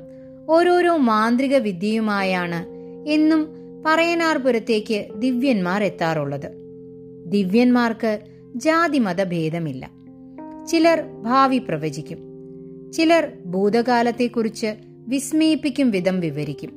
ഓരോരോ 0.49 0.95
മാന്ത്രിക 0.95 1.57
വിദ്യയുമായാണ് 1.57 2.65
എന്നും 3.09 3.47
പറയനാർപുരത്തേക്ക് 3.85 5.05
ദിവ്യന്മാർ 5.15 5.83
എത്താറുള്ളത്. 5.83 6.51
ദിവ്യന്മാർക്ക് 7.25 8.19
ജാതിമത 8.55 9.23
ഭേദമില്ല 9.23 9.94
ചിലർ 10.67 11.01
ഭാവി 11.23 11.57
പ്രവചിക്കും. 11.57 12.17
ചിലർ 12.91 13.31
ഭൂതകാലത്തെക്കുറിച്ച് 13.45 14.75
വിസ്മയിപ്പിക്കും 15.07 15.91
വിധം 15.91 16.19
വിവരിക്കും. 16.19 16.69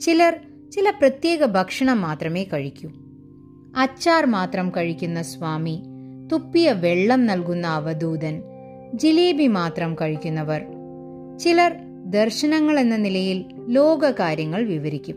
ചിലർ 0.00 0.40
ചില 0.72 0.90
പ്രത്യേക 0.90 1.44
ഭക്ഷണം 1.44 2.00
മാത്രമേ 2.00 2.44
കഴിക്കൂ. 2.44 2.90
അച്ചാർ 3.76 4.26
മാത്രം 4.26 4.70
കഴിക്കുന്ന 4.70 5.22
സ്വാമി 5.22 5.82
തുപ്പിയ 6.32 6.72
വെള്ളം 6.72 7.26
നൽകുന്ന 7.26 7.66
അവധൂതൻ 7.66 8.42
ജിലേബി 8.94 9.46
മാത്രം 9.46 9.94
കഴിക്കുന്നവർ. 9.94 10.62
ചിലർ 11.38 11.76
ദർശനങ്ങൾ 12.06 12.80
എന്ന 12.80 12.96
നിലയിൽ 12.96 13.44
ലോകകാര്യങ്ങൾ 13.68 14.66
വിവരിക്കും. 14.66 15.16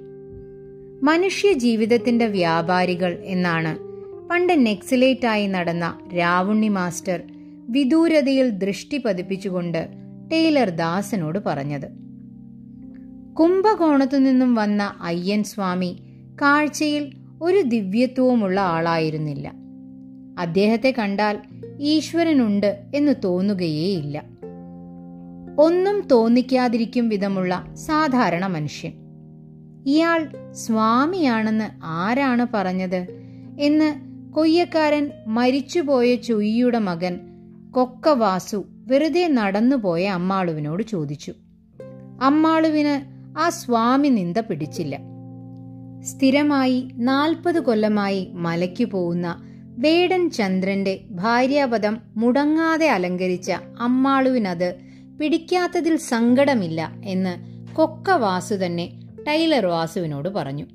മനുഷ്യ 1.03 1.53
ജീവിതത്തിന്റെ 1.53 2.27
വ്യാപാരികൾ 2.27 3.19
എന്നാണ് 3.23 3.77
പണ്ട് 4.29 4.65
നെക്സലേറ്റായി 4.65 5.47
നടന്ന 5.47 5.99
രാവുണ്ണി 6.17 6.67
മാസ്റ്റർ 6.67 7.21
വിദൂരതയിൽ 7.69 8.49
ദൃഷ്ടി 8.49 8.97
പതിപ്പിച്ചുകൊണ്ട് 8.97 9.87
ടൈലർ 10.31 10.69
ദാസനോട് 10.69 11.39
പറഞ്ഞത്. 11.45 11.85
കുംഭകോണത്തു 13.35 14.17
നിന്നും 14.17 14.55
വന്ന 14.55 14.95
അയ്യൻ 15.01 15.43
സ്വാമി 15.43 15.99
കാഴ്ചയിൽ 16.41 17.11
ഒരു 17.41 17.61
ദിവ്യത്വവുമുള്ള 17.61 18.59
ആളായിരുന്നില്ല. 18.59 19.51
അദ്ദേഹത്തെ 20.39 20.93
കണ്ടാൽ 20.99 21.37
ഈശ്വരനുണ്ട് 21.79 22.83
എന്ന് 22.95 23.15
തോന്നുകയേയില്ല. 23.23 24.23
ഒന്നും 25.59 26.07
തോന്നിക്കാതിരിക്കും 26.07 27.09
വിധമുള്ള 27.09 27.65
സാധാരണ 27.73 28.47
മനുഷ്യൻ. 28.47 28.93
ഇയാൾ 29.85 30.27
സ്വാമിയാണെന്ന് 30.51 31.65
ആരാണ് 31.83 32.47
പറഞ്ഞത് 32.53 33.07
എന്ന് 33.59 33.95
കൊയ്യക്കാരൻ 34.33 35.11
മരിച്ചുപോയ 35.27 36.15
ചൊയ്യുടെ 36.15 36.79
മകൻ 36.79 37.28
കൊക്കവാസു 37.71 38.65
വെറുതെ 38.87 39.27
നടന്നുപോയ 39.27 40.07
അമ്മാളുവിനോട് 40.07 40.83
ചോദിച്ചു. 40.83 41.33
അമ്മാളുവിന് 42.21 43.19
ആ 43.39 43.49
സ്വാമി 43.49 44.07
നിന്ദ 44.07 44.39
പിടിച്ചില്ല. 44.39 44.99
സ്ഥിരമായി 46.01 46.89
നാൽപ്പത് 46.93 47.59
കൊല്ലമായി 47.59 48.27
മലയ്ക്കു 48.33 48.85
പോകുന്ന 48.85 49.43
വേടൻ 49.77 50.29
ചന്ദ്രന്റെ 50.29 51.01
ഭാര്യാപദം 51.11 51.97
മുടങ്ങാതെ 52.17 52.89
അലങ്കരിച്ച 52.89 53.51
അമ്മാളുവിനത് 53.79 54.75
പിടിക്കാത്തതിൽ 55.21 55.97
സങ്കടമില്ല 55.97 56.91
എന്ന് 57.05 57.59
കൊക്ക 57.75 58.11
വാസു 58.11 58.55
തന്നെ 58.55 58.99
ടൈലർ 59.27 59.65
വാസുവിനോട് 59.65 60.29
പറഞ്ഞു. 60.29 60.65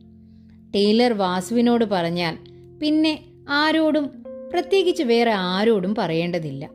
ടൈലർ 0.75 1.13
വാസുവിനോട് 1.13 1.85
പറഞ്ഞാൽ 1.85 2.39
പിന്നെ 2.83 3.25
ആരോടും 3.49 4.25
പ്രത്യേകിച്ച് 4.53 5.03
വേറെ 5.03 5.31
ആരോടും 5.31 5.95
പറയേണ്ടതില്ല. 5.99 6.74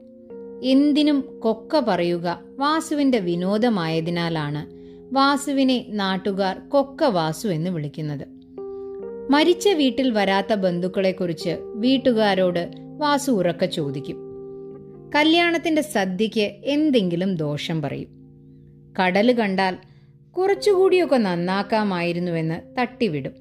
എന്തിനും 0.64 1.40
കൊക്ക 1.40 1.80
പറയുക 1.80 2.40
വാസുവിന്റെ 2.58 3.20
വിനോദമായതിനാലാണ് 3.20 4.80
വാസുവിനെ 5.16 5.86
നാട്ടുകാർ 5.90 6.70
കൊക്ക 6.70 7.04
വാസു 7.04 7.48
എന്ന് 7.48 7.70
വിളിക്കുന്നത്. 7.70 8.28
മരിച്ച 9.32 9.70
വീട്ടിൽ 9.70 10.12
വരാത്ത 10.12 10.54
ബന്ധുക്കളെക്കുറിച്ച് 10.54 11.58
വീട്ടുകാരോട് 11.62 12.72
വാസു 12.98 13.32
ഉറക്ക 13.32 13.66
ചോദിക്കും. 13.66 14.18
കല്യാണത്തിന്റെ 15.16 15.82
സദ്യയ്ക്ക് 15.82 16.52
എന്തെങ്കിലും 16.64 17.36
ദോഷം 17.36 17.82
പറയും. 17.82 18.08
കടൽ 19.02 19.32
കണ്ടാൽ 19.32 19.78
കുറച്ചുകൂടിയൊക്കെ 20.32 21.16
നന്നാക്കാമായിരുന്നുവെന്ന് 21.16 22.76
തട്ടിവിടും. 22.80 23.32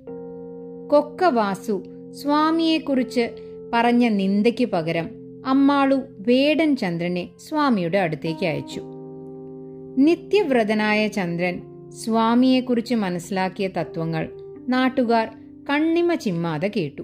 കൊക്ക 0.89 1.25
വാസു 1.25 1.85
സ്വാമിയെക്കുറിച്ച് 2.23 3.29
പറഞ്ഞ 3.73 4.09
നിന്ദയ്ക്ക് 4.09 4.65
പകരം 4.65 5.18
അമ്മാളു 5.49 5.97
വേടൻ 6.19 6.76
ചന്ദ്രനെ 6.76 7.28
സ്വാമിയുടെ 7.49 7.99
അടുത്തേക്ക് 7.99 8.47
അയച്ചു. 8.47 8.83
നിത്യവ്രതനായ 9.99 11.09
ചന്ദ്രൻ 11.09 11.62
സ്വാമിയെക്കുറിച്ച് 11.90 12.95
മനസ്സിലാക്കിയ 12.95 13.69
തത്വങ്ങൾ 13.69 14.28
നാട്ടുകാർ 14.69 15.28
കണ്ണിമ 15.71 16.14
ചിമ്മാതെ 16.14 16.71
കേട്ടു. 16.76 17.02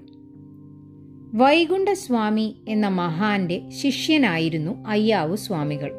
വൈകുണ്ഠസ്വാമി 1.35 2.57
എന്ന 2.69 2.89
മഹാന്റെ 2.89 3.63
ശിഷ്യനായിരുന്നു 3.69 4.85
അയ്യാവു 4.87 5.37
സ്വാമികൾ. 5.37 5.93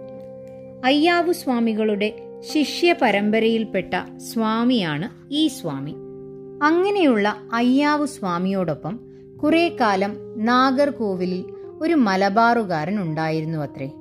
അയ്യാവു 0.85 1.31
സ്വാമികളുടെ 1.31 2.13
ശിഷ്യ 2.53 2.95
പരമ്പരയിൽപ്പെട്ട 3.01 4.17
സ്വാമിയാണ് 4.17 5.33
ഈ 5.33 5.47
സ്വാമി. 5.47 5.95
അങ്ങനെയുള്ള 6.63 7.35
അയ്യാവു 7.53 8.05
സ്വാമിയോടൊപ്പം 8.05 8.99
കുറെ 9.43 9.77
കാലം 9.81 10.45
നാഗർകോവിലിൽ 10.45 11.54
ഒരു 11.82 11.94
മലബാറുകാരൻ 11.94 13.01
ഉണ്ടായിരുന്നു 13.01 13.58
അത്രേ. 13.58 13.91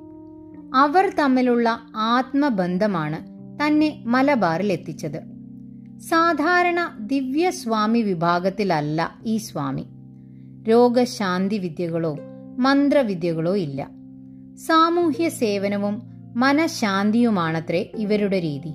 അവർ 0.75 1.13
തമ്മിലുള്ള 1.19 1.79
ആത്മബന്ധമാണ് 1.95 3.35
തന്നെ 3.61 4.03
മലബാറിൽ 4.05 4.71
എത്തിച്ചത്. 4.71 5.35
സാധാരണ 5.99 6.97
ദിവ്യസ്വാമി 6.99 8.01
വിഭാഗത്തിലല്ല 8.01 9.15
ഈ 9.25 9.37
സ്വാമി. 9.37 9.85
രോഗശാന്തി 10.69 11.57
വിദ്യകളോ 11.57 12.17
മന്ത്രവിദ്യകളോ 12.57 13.55
ഇല്ല. 13.55 13.89
സാമൂഹ്യ 14.55 15.29
സേവനവും 15.29 16.01
മനഃശാന്തിയുമാണത്രേ 16.35 17.91
ഇവരുടെ 17.95 18.41
രീതി. 18.41 18.73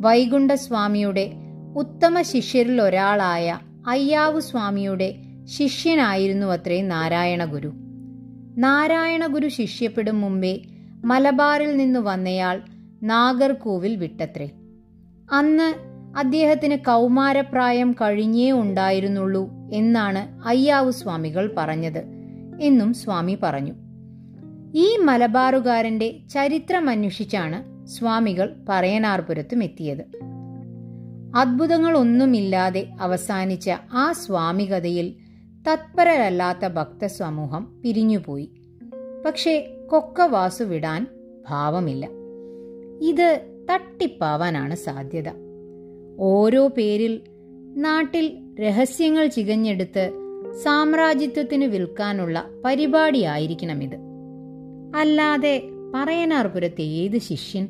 വൈകുണ്ഠസ്വാമിയുടെ 0.00 1.32
ഉത്തമ 1.76 2.22
ശിഷ്യരിൽ 2.22 2.82
ഒരാളായ 2.82 3.58
അയ്യാവു 3.86 4.40
സ്വാമിയുടെ 4.40 5.14
ശിഷ്യനായിരുന്നു 5.44 6.46
അത്രേ 6.46 6.82
നാരായണ 6.82 7.44
ഗുരു 7.44 7.72
നാരായണ 8.58 9.26
ഗുരു 9.26 9.48
ശിഷ്യപ്പെടും 9.48 10.20
മുമ്പേ 10.20 10.62
മലബാറിൽ 11.04 11.76
നിന്നു 11.76 12.00
വന്നയാൾ 12.00 12.62
നാഗർകോവിൽ 13.02 13.96
വിട്ടത്രേ. 13.96 14.50
അന്ന് 15.32 15.74
അദ്ദേഹത്തിന് 16.18 16.76
കൗമാരപ്രായം 16.76 17.92
കഴിഞ്ഞേ 17.92 18.52
ഉണ്ടായിരുന്നുള്ളൂ 18.52 19.50
എന്നാണ് 19.72 20.48
അയ്യാവു 20.48 20.90
സ്വാമികൾ 20.90 21.54
പറഞ്ഞത്. 21.56 22.02
എന്നും 22.60 22.94
സ്വാമി 22.94 23.38
പറഞ്ഞു. 23.42 23.72
ഈ 24.74 24.96
മലബാറുകാരന്റെ 24.96 26.18
ചരിത്രമന്വേഷിച്ചാണ് 26.30 27.86
സ്വാമികൾ 27.86 28.64
പറയനാർപുരത്തും 28.68 29.64
എത്തിയത്. 29.64 30.04
അത്ഭുതങ്ങളൊന്നുമില്ലാതെ 31.36 32.88
അവസാനിച്ച 33.00 33.70
ആ 33.92 34.12
സ്വാമികഥയിൽ 34.12 35.14
തത്പരരല്ലാത്ത 35.72 36.66
ഭക്തസമൂഹം 36.66 37.80
പിരിഞ്ഞുപോയി. 37.84 38.55
പക്ഷേ 39.26 39.68
കൊക്ക 39.90 40.20
വാസു 40.20 40.64
വിടാൻ 40.64 41.06
ഭാവമില്ല. 41.48 42.08
ഇത് 43.02 43.40
തട്ടിപ്പാവാനാണ് 43.70 44.74
സാധ്യത. 44.74 45.24
ഓരോ 46.18 46.66
പേരിൽ 46.66 47.20
നാട്ടിൽ 47.76 48.38
രഹസ്യങ്ങൾ 48.60 49.26
ചികഞ്ഞെടുത്ത് 49.26 50.10
സാമ്രാജ്യത്വത്തിന് 50.62 51.64
വിൽക്കാനുള്ള 51.64 52.50
പരിപാടിയായിരിക്കണം 52.64 53.82
ഇത്. 53.82 53.96
അല്ലാതെ 54.96 55.62
പറയനാർപുരത്തെ 55.94 56.82
ഏത് 56.82 57.18
ശിഷ്യൻ? 57.18 57.68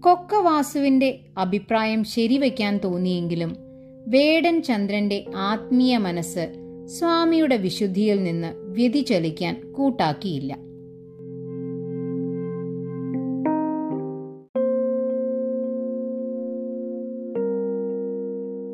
കൊക്കവാസുവിന്റെ 0.00 1.20
അഭിപ്രായം 1.38 2.04
ശരിവയ്ക്കാൻ 2.04 2.78
തോന്നിയെങ്കിലും 2.78 3.56
വേടൻ 4.08 4.62
ചന്ദ്രന്റെ 4.62 5.24
ആത്മീയ 5.36 5.96
മനസ്സ് 5.98 6.61
സ്വാമിയുടെ 6.86 7.56
വിശുദ്ധിയിൽ 7.56 8.22
നിന്ന് 8.22 8.54
വ്യതിചലിക്കാൻ 8.56 9.72
കൂട്ടാക്കിയില്ല. 9.72 10.58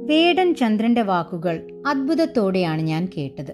വേടൻ 0.06 0.54
ചന്ദ്രന്റെ 0.54 1.02
വാക്കുകൾ 1.02 1.82
അത്ഭുതത്തോടെയാണ് 1.86 2.82
ഞാൻ 2.82 3.08
കേട്ടത്. 3.16 3.52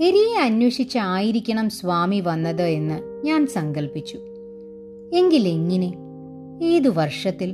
എരിയെ 0.00 0.40
അന്വേഷിച്ചായിരിക്കണം 0.42 1.70
സ്വാമി 1.70 2.20
വന്നത് 2.20 2.62
എന്ന് 2.62 3.26
ഞാൻ 3.26 3.46
സങ്കല്പിച്ചു 3.46 4.18
എങ്കിലെങ്ങനെ 5.14 5.92
ഏതു 6.62 6.88
വർഷത്തിൽ? 6.88 7.50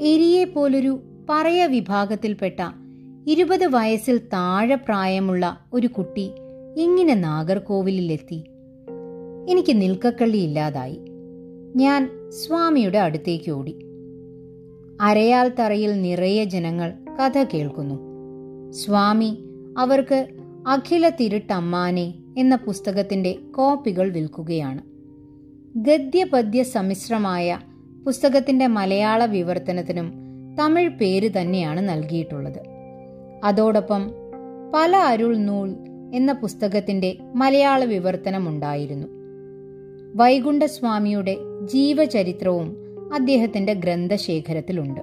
എരിയെ 0.00 0.44
പോലൊരു 0.44 0.98
പറയ 1.30 1.66
വിഭാഗത്തിൽപ്പെട്ട 1.66 2.85
ഇരുപത് 3.28 3.66
വയസ്സിൽ 3.66 4.18
താഴെ 4.18 4.74
പ്രായമുള്ള 4.74 5.58
ഒരു 5.72 5.86
കുട്ടി 5.86 6.30
ഇങ്ങനെ 6.76 7.14
നാഗർകോവിലിലെത്തി. 7.14 8.44
എനിക്ക് 9.48 9.80
നിൽക്കക്കള്ളി 9.80 10.36
ഇല്ലാതായി. 10.36 11.00
ഞാൻ 11.76 12.30
സ്വാമിയുടെ 12.30 12.98
അടുത്തേക്ക് 12.98 13.50
ഓടി. 13.50 13.78
അരയാൽ 15.00 15.48
തറയിൽ 15.48 16.02
നിറയെ 16.02 16.44
ജനങ്ങൾ 16.44 16.92
കഥ 17.20 17.44
കേൾക്കുന്നു. 17.54 17.94
സ്വാമി 18.72 19.44
അവർക്ക് 19.78 20.26
അഖില 20.66 21.08
തിരുട്ടമ്മാനെ 21.08 22.14
എന്ന 22.38 22.56
പുസ്തകത്തിന്റെ 22.56 23.32
കോപ്പികൾ 23.32 24.10
വിൽക്കുകയാണ്. 24.10 24.82
ഗദ്യപദ്യ 25.76 26.62
സമ്മിശ്രമായ 26.62 27.58
പുസ്തകത്തിന്റെ 28.06 28.66
മലയാള 28.66 29.24
വിവർത്തനത്തിനും 29.24 30.12
തമിഴ് 30.58 30.88
പേര് 30.88 31.30
തന്നെയാണ് 31.40 31.88
നൽകിയിട്ടുള്ളത്. 31.88 32.75
അതോടൊപ്പം 33.46 34.10
പല 34.74 34.96
അരുൾ 34.96 35.36
നൂൽ 35.36 35.76
എന്ന 36.14 36.32
പുസ്തകത്തിന്റെ 36.32 37.18
മലയാള 37.34 37.84
വിവർത്തനം 37.84 38.48
ഉണ്ടായിരുന്നു 38.48 39.06
വൈകുണ്ഠസ്വാമിയുടെ 40.14 41.36
ജീവചരിത്രവും 41.64 42.76
അദ്ദേഹത്തിന്റെ 43.14 43.72
ഗ്രന്ഥശേഖരത്തിലുണ്ട്. 43.72 45.00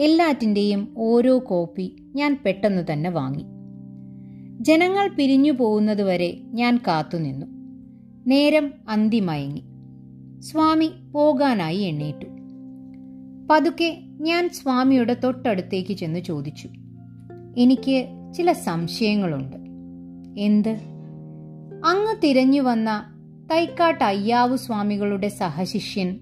എല്ലാറ്റിന്റെയും 0.00 0.94
ഓരോ 0.98 1.38
കോപ്പി 1.38 1.96
ഞാൻ 2.14 2.42
പെട്ടെന്ന് 2.46 2.92
തന്നെ 2.92 3.10
വാങ്ങി. 3.10 3.44
ജനങ്ങൾ 4.60 5.08
പിരിഞ്ഞു 5.08 5.52
പോകുന്നതുവരെ 5.52 6.40
ഞാൻ 6.44 6.80
കാത്തുനിന്നു 6.86 7.46
നേരം 8.26 8.72
അന്തിമയങ്ങി. 8.88 9.64
സ്വാമി 10.40 10.90
പോകാനായി 11.12 11.78
എണ്ണീറ്റു. 11.78 12.26
പതുക്കെ 13.50 13.98
ഞാൻ 14.20 14.48
സ്വാമിയുടെ 14.48 15.16
തൊട്ടടുത്തേക്ക് 15.24 15.94
ചെന്ന് 15.94 16.20
ചോദിച്ചു. 16.20 16.68
എനിക്ക് 17.58 18.06
ചില 18.34 18.52
സംശയങ്ങളുണ്ട്. 18.52 19.56
എന്ത്? 20.40 20.76
അങ്ങ് 21.84 22.20
തിരഞ്ഞു 22.24 22.60
വന്ന 22.60 23.04
തൈക്കാട്ട് 23.50 24.04
അയ്യാവു 24.04 24.56
സ്വാമികളുടെ 24.56 25.28
സഹശിഷ്യൻ 25.28 26.20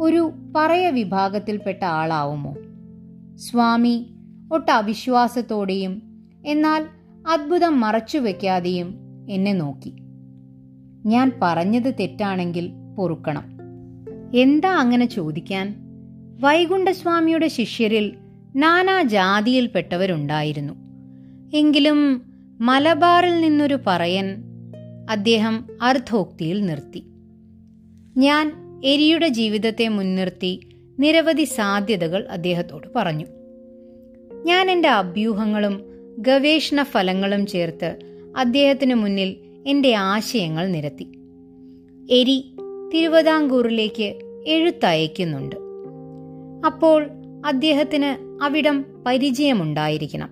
ഒരു 0.00 0.32
പറയ 0.56 0.90
വിഭാഗത്തിൽപ്പെട്ട 0.90 1.84
ആളാവുമോ? 1.84 2.54
സ്വാമി 3.36 4.14
ഒട്ട 4.52 4.70
അവിശ്വാസത്തോടെയും 4.70 6.02
എന്നാൽ 6.46 6.86
അത്ഭുതം 7.28 7.80
മറച്ചുവെക്കാതെയും 7.80 8.94
എന്നെ 9.30 9.52
നോക്കി. 9.52 9.94
ഞാൻ 11.08 11.32
പറഞ്ഞത് 11.42 11.94
തെറ്റാണെങ്കിൽ 12.00 12.70
പൊറുക്കണം. 12.98 13.44
എന്താ 14.34 14.76
അങ്ങനെ 14.76 15.06
ചോദിക്കാൻ? 15.06 15.74
വൈകുണ്ഠസ്വാമിയുടെ 16.40 17.48
ശിഷ്യരിൽ 17.48 18.16
നാനാ 18.56 19.02
ജാതിയിൽപ്പെട്ടവരുണ്ടായിരുന്നു. 19.02 20.72
എങ്കിലും 21.54 22.22
മലബാറിൽ 22.60 23.40
നിന്നൊരു 23.40 23.78
പറയൻ 23.86 24.44
അദ്ദേഹം 25.10 25.66
അർദ്ധോക്തിയിൽ 25.82 26.66
നിർത്തി. 26.66 27.04
ഞാൻ 28.16 28.52
എരിയുടെ 28.84 29.28
ജീവിതത്തെ 29.28 29.88
മുൻനിർത്തി 29.88 30.60
നിരവധി 30.98 31.44
സാധ്യതകൾ 31.44 32.28
അദ്ദേഹത്തോട് 32.30 32.88
പറഞ്ഞു. 32.96 33.26
ഞാൻ 34.44 34.70
എന്റെ 34.70 34.88
അഭ്യൂഹങ്ങളും 34.88 35.82
ഗവേഷണ 36.18 36.82
ഫലങ്ങളും 36.82 37.46
ചേർത്ത് 37.46 37.96
അദ്ദേഹത്തിന് 38.36 38.94
മുന്നിൽ 38.94 39.36
എന്റെ 39.66 39.94
ആശയങ്ങൾ 39.94 40.66
നിരത്തി. 40.66 41.04
എരി 42.10 42.56
തിരുവിതാംകൂറിലേക്ക് 42.94 44.20
എഴുത്തയക്കുന്നുണ്ട്. 44.46 45.56
അപ്പോൾ 46.66 47.08
അദ്ദേഹത്തിന് 47.46 48.31
അവിടം 48.42 48.84
പരിചയമുണ്ടായിരിക്കണം. 49.06 50.30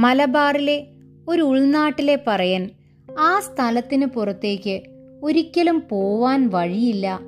മലബാറിലെ 0.00 0.86
ഒരു 1.28 1.42
ഉൾനാട്ടിലെ 1.42 2.18
പറയൻ 2.26 2.70
ആ 3.18 3.40
സ്ഥലത്തിന് 3.40 4.06
പുറത്തേക്ക് 4.06 4.80
ഒരിക്കലും 5.22 5.82
പോവാൻ 5.90 6.48
വഴിയില്ല 6.48 7.20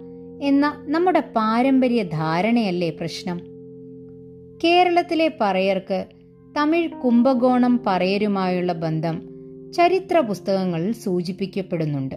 എന്ന 0.43 0.85
നമ്മുടെ 0.87 1.21
പാരമ്പര്യ 1.21 2.03
ധാരണയല്ലേ 2.03 2.91
പ്രശ്നം. 2.91 3.41
കേരളത്തിലെ 4.65 5.33
പറയർക്ക് 5.41 6.07
തമിഴ് 6.57 6.91
കുംഭകോണം 6.91 7.81
പറയരുമായുള്ള 7.87 8.73
ബന്ധം 8.73 9.23
ചരിത്ര 9.73 10.19
പുസ്തകങ്ങളിൽ 10.21 10.93
സൂചിപ്പിക്കപ്പെടുന്നുണ്ട്. 10.93 12.15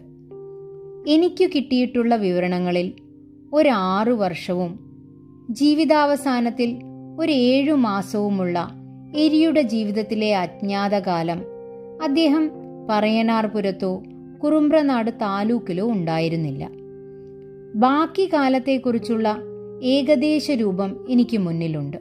എനിക്കു 1.07 1.45
കിട്ടിയിട്ടുള്ള 1.45 2.15
വിവരണങ്ങളിൽ 2.15 2.93
ഒരാറു 3.53 4.13
വർഷവും 4.13 4.79
ജീവിതാവസാനത്തിൽ 5.49 6.88
ഒരു 7.19 7.31
ഏഴു 7.31 7.73
മാസവുമുള്ള 7.73 8.71
എരിയുടെ 9.15 9.61
ജീവിതത്തിലെ 9.61 10.35
അജ്ഞാതകാലം. 10.35 11.41
അദ്ദേഹം 12.03 12.51
പറയനാർപുരത്തോ 12.89 14.03
കുറുമ്പ്രനാട് 14.43 15.11
താലൂക്കിലോ 15.11 15.91
ഉണ്ടായിരുന്നില്ല. 15.91 16.69
ബാക്കി 17.75 18.29
കാലത്തെക്കുറിച്ചുള്ള 18.33 19.37
ഏകദേശ 19.83 20.51
രൂപം 20.51 21.05
എനിക്ക് 21.09 21.37
മുന്നിലുണ്ട്. 21.37 21.97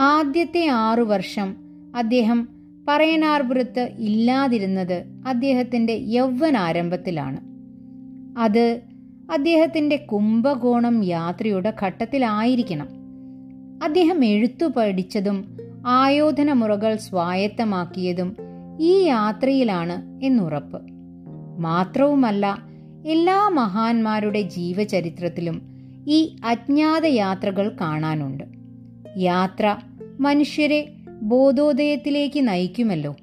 ആദ്യത്തെ 0.00 0.66
ആറു 0.66 1.02
വർഷം 1.02 1.56
അദ്ദേഹം 1.96 2.48
പറയനാർപുരത്ത് 2.88 3.90
ഇല്ലാതിരുന്നത് 3.98 5.04
അദ്ദേഹത്തിന്റെ 5.26 5.92
യൗവനാരംഭത്തിലാണ്. 5.92 7.40
അത് 8.38 8.80
അദ്ദേഹത്തിന്റെ 9.32 9.96
കുംഭകോണം 9.96 11.04
യാത്രയുടെ 11.04 11.74
ഘട്ടത്തിലായിരിക്കണം. 11.82 13.01
അദ്ദേഹം 13.82 14.24
എഴുത്തു 14.24 14.66
പഠിച്ചതും 14.66 15.56
ആയോധന 15.86 16.52
മുറകൾ 16.52 16.96
സ്വായത്തമാക്കിയതും 16.96 18.36
ഈ 18.80 18.98
യാത്രയിലാണ് 18.98 20.24
എന്നുറപ്പ്. 20.24 20.82
മാത്രവുമല്ല 21.58 22.58
എല്ലാ 23.06 23.48
മഹാന്മാരുടെ 23.48 24.42
ജീവചരിത്രത്തിലും 24.42 25.62
ഈ 26.08 26.36
അജ്ഞാത 26.44 27.06
യാത്രകൾ 27.06 27.76
കാണാനുണ്ട്. 27.80 28.44
യാത്ര 29.18 29.76
മനുഷ്യരെ 30.20 30.92
ബോധോദയത്തിലേക്ക് 31.22 32.48
നയിക്കുമല്ലോ. 32.48 33.16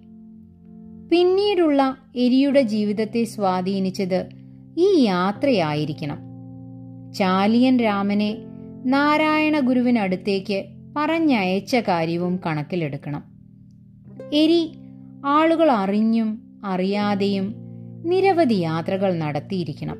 പിന്നീടുള്ള 1.11 1.97
എരിയുടെ 2.15 2.61
ജീവിതത്തെ 2.61 3.23
സ്വാധീനിച്ചത് 3.23 4.29
ഈ 4.77 5.03
യാത്രയായിരിക്കണം. 5.03 6.17
ചാലിയൻ 7.13 7.77
രാമനെ 7.77 8.37
നാരായണ 8.85 9.59
ഗുരുവിനടുത്തേക്ക് 9.59 10.65
പറഞ്ഞയച്ച 10.97 11.75
കാര്യവും 11.75 12.39
കണക്കിലെടുക്കണം. 12.45 13.23
എരി 14.33 14.71
ആളുകൾ 15.25 15.71
അറിഞ്ഞും 15.71 16.61
അറിയാതെയും 16.65 17.55
നിരവധി 18.05 18.53
യാത്രകൾ 18.53 19.13
നടത്തിയിരിക്കണം. 19.13 19.97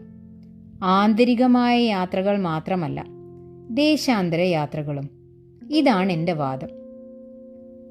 ആന്തരികമായ 0.84 1.82
യാത്രകൾ 1.84 2.38
മാത്രമല്ല 2.38 3.06
ദേശാന്തര 3.70 4.40
യാത്രകളും. 4.40 5.10
ഇതാണ് 5.72 6.12
എന്റെ 6.12 6.34
വാദം. 6.34 6.68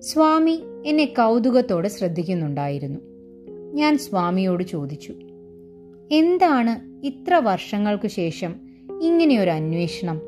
സ്വാമി 0.01 0.61
എന്നെ 0.87 1.05
കൗതുകത്തോടെ 1.05 1.88
ശ്രദ്ധിക്കുന്നുണ്ടായിരുന്നു. 1.88 3.01
ഞാൻ 3.74 3.98
സ്വാമിയോട് 3.98 4.64
ചോദിച്ചു 4.64 5.14
എന്താണ് 6.12 7.07
ഇത്ര 7.07 7.35
വർഷങ്ങൾക്കു 7.35 8.07
ശേഷം 8.07 8.55
ഇങ്ങനെയൊരു 9.03 9.51
അന്വേഷണം 9.51 10.20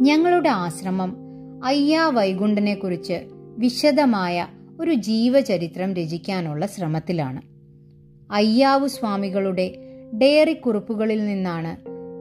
ഞങ്ങളുടെ 0.00 0.48
ആശ്രമം 0.48 1.16
അയ്യാ 1.64 2.08
വൈകുണ്ഠനെക്കുറിച്ച് 2.08 3.20
വിശദമായ 3.58 4.46
ഒരു 4.80 4.94
ജീവചരിത്രം 4.94 5.94
രചിക്കാനുള്ള 5.94 6.66
ശ്രമത്തിലാണ്. 6.66 7.42
അയ്യാവു 8.30 8.86
സ്വാമികളുടെ 8.86 9.74
ഡയറി 10.22 10.52
കുറിപ്പുകളിൽ 10.52 11.26
നിന്നാണ് 11.26 11.76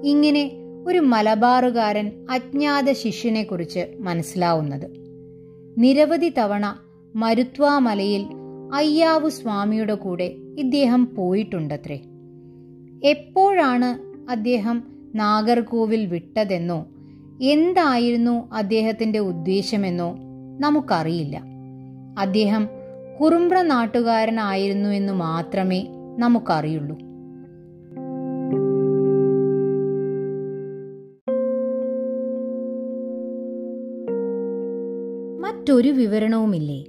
ഇങ്ങനെ 0.06 0.52
ഒരു 0.88 1.00
മലബാറുകാരൻ 1.00 2.28
അജ്ഞാത 2.32 2.92
ശിഷ്യനെക്കുറിച്ച് 2.92 3.98
മനസ്സിലാവുന്നത്. 4.00 4.88
നിരവധി 5.78 6.34
തവണ 6.38 6.76
മരുത്വാമലയിൽ 7.16 8.26
അയ്യാവു 8.74 9.30
സ്വാമിയുടെ 9.30 9.94
കൂടെ 9.94 10.36
ഇദ്ദേഹം 10.58 11.16
പോയിട്ടുണ്ടത്രേ. 11.16 12.00
എപ്പോഴാണ് 13.10 14.00
അദ്ദേഹം 14.32 14.84
നാഗർകോവിൽ 15.16 16.06
വിട്ടതെന്നോ 16.06 16.86
എന്തായിരുന്നു 17.44 18.50
അദ്ദേഹത്തിന്റെ 18.54 19.20
ഉദ്ദേശമെന്നോ 19.20 20.16
നമുക്കറിയില്ല. 20.60 21.44
അദ്ദേഹം 22.20 22.70
കുറുമ്പ്ര 23.22 23.62
നാട്ടുകാരനായിരുന്നു 23.62 24.90
എന്ന് 24.90 25.14
മാത്രമേ 25.14 25.88
നമുക്കറിയുള്ളൂ. 26.18 26.98
മറ്റൊരു 35.40 35.90
വിവരണവുമില്ലേ? 35.90 36.86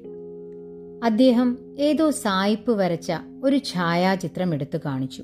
അദ്ദേഹം 1.04 1.58
ഏതോ 1.78 2.10
സായിപ്പ് 2.10 2.72
വരച്ച 2.72 3.12
ഒരു 3.44 3.56
ഛായാചിത്രം 3.56 4.54
എടുത്തു 4.54 4.78
കാണിച്ചു. 4.84 5.22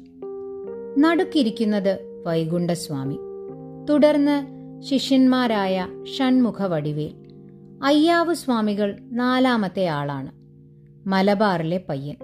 നടുക്കിരിക്കുന്നത് 0.99 2.23
വൈകുണ്ഠസ്വാമി. 2.27 3.19
തുടർന്ന് 3.91 4.60
ശിഷ്യന്മാരായ 4.81 5.87
ഷൺമുഖ 6.19 6.67
വടിവേൽ 6.67 7.15
അയ്യാവ് 7.85 8.35
സ്വാമികൾ 8.35 8.99
നാലാമത്തെ 9.13 9.87
ആളാണ്. 9.87 10.31
മലബാറിലെ 11.09 11.85
പയ്യൻ. 11.89 12.17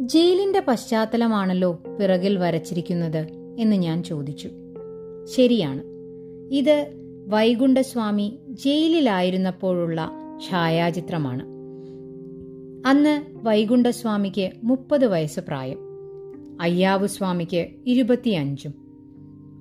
ജയിലിന്റെ 0.00 0.62
പശ്ചാത്തലമാണല്ലോ 0.68 1.72
പിറകിൽ 2.00 2.38
വരച്ചിരിക്കുന്നത് 2.38 3.26
എന്ന് 3.58 3.76
ഞാൻ 3.76 4.02
ചോദിച്ചു. 4.02 4.48
ശരിയാണ്. 5.36 5.82
ഇത് 6.52 6.86
വൈകുണ്ഠസ്വാമി 7.26 8.38
ജയിലിലായിരുന്നപ്പോഴുള്ള 8.48 10.10
ഛായാചിത്രമാണ്. 10.50 11.42
അന്ന് 12.88 13.26
വൈകുണ്ഠസ്വാമിക്ക് 13.42 14.50
മുപ്പത് 14.64 15.06
വയസ്സ് 15.06 15.40
പ്രായം. 15.40 15.78
അയ്യാവ് 16.60 17.06
സ്വാമിക്ക് 17.06 17.66
ഇരുപത്തിയഞ്ചും. 17.86 18.74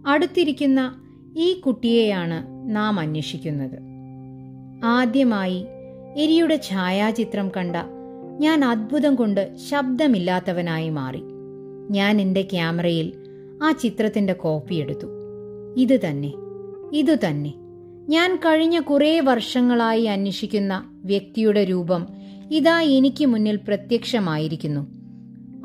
അടുത്തിരിക്കുന്ന 0.08 1.01
ഈ 1.38 1.54
കുട്ടിയെയാണ് 1.54 2.65
നാം 2.76 3.00
അന്വേഷിക്കുന്നത്. 3.00 3.80
ആദ്യമായി 4.86 5.65
എരിയുടെ 6.17 6.60
ഛായാചിത്രം 6.63 7.52
കണ്ട 7.58 7.76
ഞാൻ 8.39 8.65
അത്ഭുതം 8.65 9.15
കൊണ്ട് 9.15 9.56
ശബ്ദമില്ലാത്തവനായി 9.70 10.89
മാറി. 10.89 11.22
ഞാൻ 11.91 12.22
എന്റെ 12.22 12.41
ക്യാമറയിൽ 12.41 13.13
ആ 13.63 13.72
ചിത്രത്തിന്റെ 13.72 14.34
കോപ്പി 14.34 14.76
എടുത്തു. 14.76 15.08
ഇത് 15.78 16.00
തന്നെ 16.06 16.34
ഇതു 16.94 17.15
തന്നെ. 17.28 17.54
ഞാൻ 18.10 18.36
കഴിഞ്ഞ 18.36 18.80
കുറേ 18.80 19.20
വർഷങ്ങളായി 19.20 20.04
അന്വേഷിക്കുന്ന 20.04 21.02
വ്യക്തിയുടെ 21.06 21.63
രൂപം 21.63 22.08
ഇതാ 22.52 22.82
എനിക്ക് 22.82 23.26
മുന്നിൽ 23.26 23.56
പ്രത്യക്ഷമായിരിക്കുന്നു. 23.56 24.88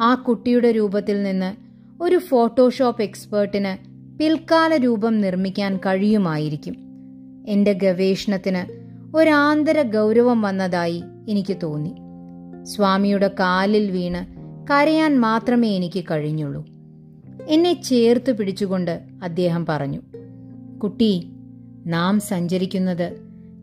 ആ 0.01 0.15
കുട്ടിയുടെ 0.15 0.71
രൂപത്തിൽ 0.71 1.23
നിന്ന് 1.23 1.57
ഒരു 2.03 2.19
ഫോട്ടോഷോപ്പ് 2.19 3.03
എക്സ്പേർട്ടിന് 3.03 3.86
പിൽക്കാല 4.21 4.77
രൂപം 4.77 5.21
നിർമ്മിക്കാൻ 5.21 5.77
കഴിയുമായിരിക്കും. 5.77 6.77
എന്റെ 7.49 7.73
ഗവേഷണത്തിന് 7.73 8.87
ഒരാന്തര 9.17 9.83
ഗൗരവം 9.83 10.43
വന്നതായി 10.43 11.03
എനിക്ക് 11.29 11.57
തോന്നി. 11.63 11.95
സ്വാമിയുടെ 12.65 13.31
കാലിൽ 13.41 13.91
വീണ് 13.91 14.37
കരയാൻ 14.71 15.21
മാത്രമേ 15.21 15.69
എനിക്ക് 15.69 16.05
കഴിഞ്ഞുള്ളൂ. 16.11 16.67
എന്നെ 17.49 17.83
ചേർത്ത് 17.83 18.33
പിടിച്ചുകൊണ്ട് 18.33 19.01
അദ്ദേഹം 19.23 19.67
പറഞ്ഞു 19.67 20.01
കുട്ടി 20.83 21.33
നാം 21.87 22.21
സഞ്ചരിക്കുന്നത് 22.21 23.13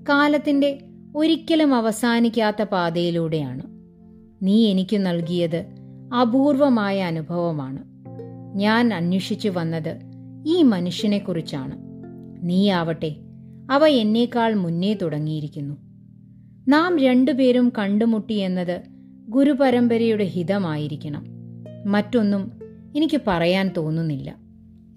കാലത്തിന്റെ 0.10 0.84
ഒരിക്കലും 1.16 1.76
അവസാനിക്കാത്ത 1.76 2.64
പാതയിലൂടെയാണ്. 2.64 3.62
നീ 4.42 4.72
എനിക്ക് 4.72 4.98
നൽകിയത് 4.98 5.66
അപൂർവമായ 6.22 7.04
അനുഭവമാണ്. 7.04 7.84
ഞാൻ 8.58 8.94
അന്വേഷിച്ചു 8.94 9.50
വന്നത് 9.50 10.13
ഈ 10.46 10.62
മനുഷ്യനെക്കുറിച്ചാണ്. 10.62 11.80
നീയാവട്ടെ 12.44 13.16
അവ 13.72 13.88
എന്നേക്കാൾ 13.88 14.54
മുന്നേ 14.54 14.94
തുടങ്ങിയിരിക്കുന്നു. 14.94 15.76
നാം 16.68 17.00
രണ്ടുപേരും 17.00 17.74
കണ്ടുമുട്ടി 17.78 18.34
എന്നത് 18.34 18.82
ഗുരുപരമ്പരയുടെ 19.30 20.24
ഹിതമായിരിക്കണം. 20.24 21.26
മറ്റൊന്നും 21.86 22.52
എനിക്ക് 22.96 23.22
പറയാൻ 23.28 23.72
തോന്നുന്നില്ല. 23.78 24.36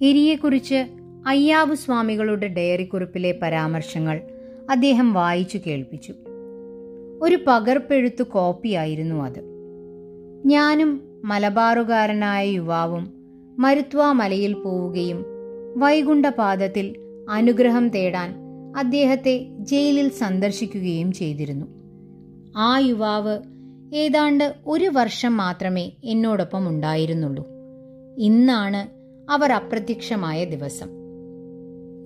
എരിയെക്കുറിച്ച് 0.02 0.86
അയ്യാവു 1.26 1.74
സ്വാമികളുടെ 1.74 2.48
ഡയറിക്കുറിപ്പിലെ 2.48 3.38
പരാമർശങ്ങൾ 3.42 4.20
അദ്ദേഹം 4.70 5.12
വായിച്ചു 5.12 5.58
കേൾപ്പിച്ചു. 5.66 6.12
ഒരു 7.22 7.38
പകർപ്പെഴുത്തു 7.46 8.22
കോപ്പിയായിരുന്നു 8.22 9.24
അത്. 9.24 9.42
ഞാനും 10.46 11.20
മലബാറുകാരനായ 11.24 12.48
യുവാവും 12.48 13.12
മരുത്വാ 13.58 14.12
മലയിൽ 14.12 14.52
പോവുകയും 14.52 15.24
വൈകുണ്ഠപാദത്തിൽ 15.76 16.94
അനുഗ്രഹം 17.30 17.88
തേടാൻ 17.88 18.34
അദ്ദേഹത്തെ 18.76 19.46
ജയിലിൽ 19.58 20.08
സന്ദർശിക്കുകയും 20.08 21.12
ചെയ്തിരുന്നു. 21.12 21.66
ആ 22.56 22.78
യുവാവ് 22.78 23.38
ഏതാണ്ട് 23.94 24.54
ഒരു 24.66 24.90
വർഷം 24.92 25.36
മാത്രമേ 25.36 25.92
എന്നോടൊപ്പം 26.04 26.68
ഉണ്ടായിരുന്നുള്ളൂ. 26.68 27.46
ഇന്നാണ് 28.18 28.88
അവർ 29.32 29.52
അപ്രത്യക്ഷമായ 29.52 30.44
ദിവസം. 30.44 30.88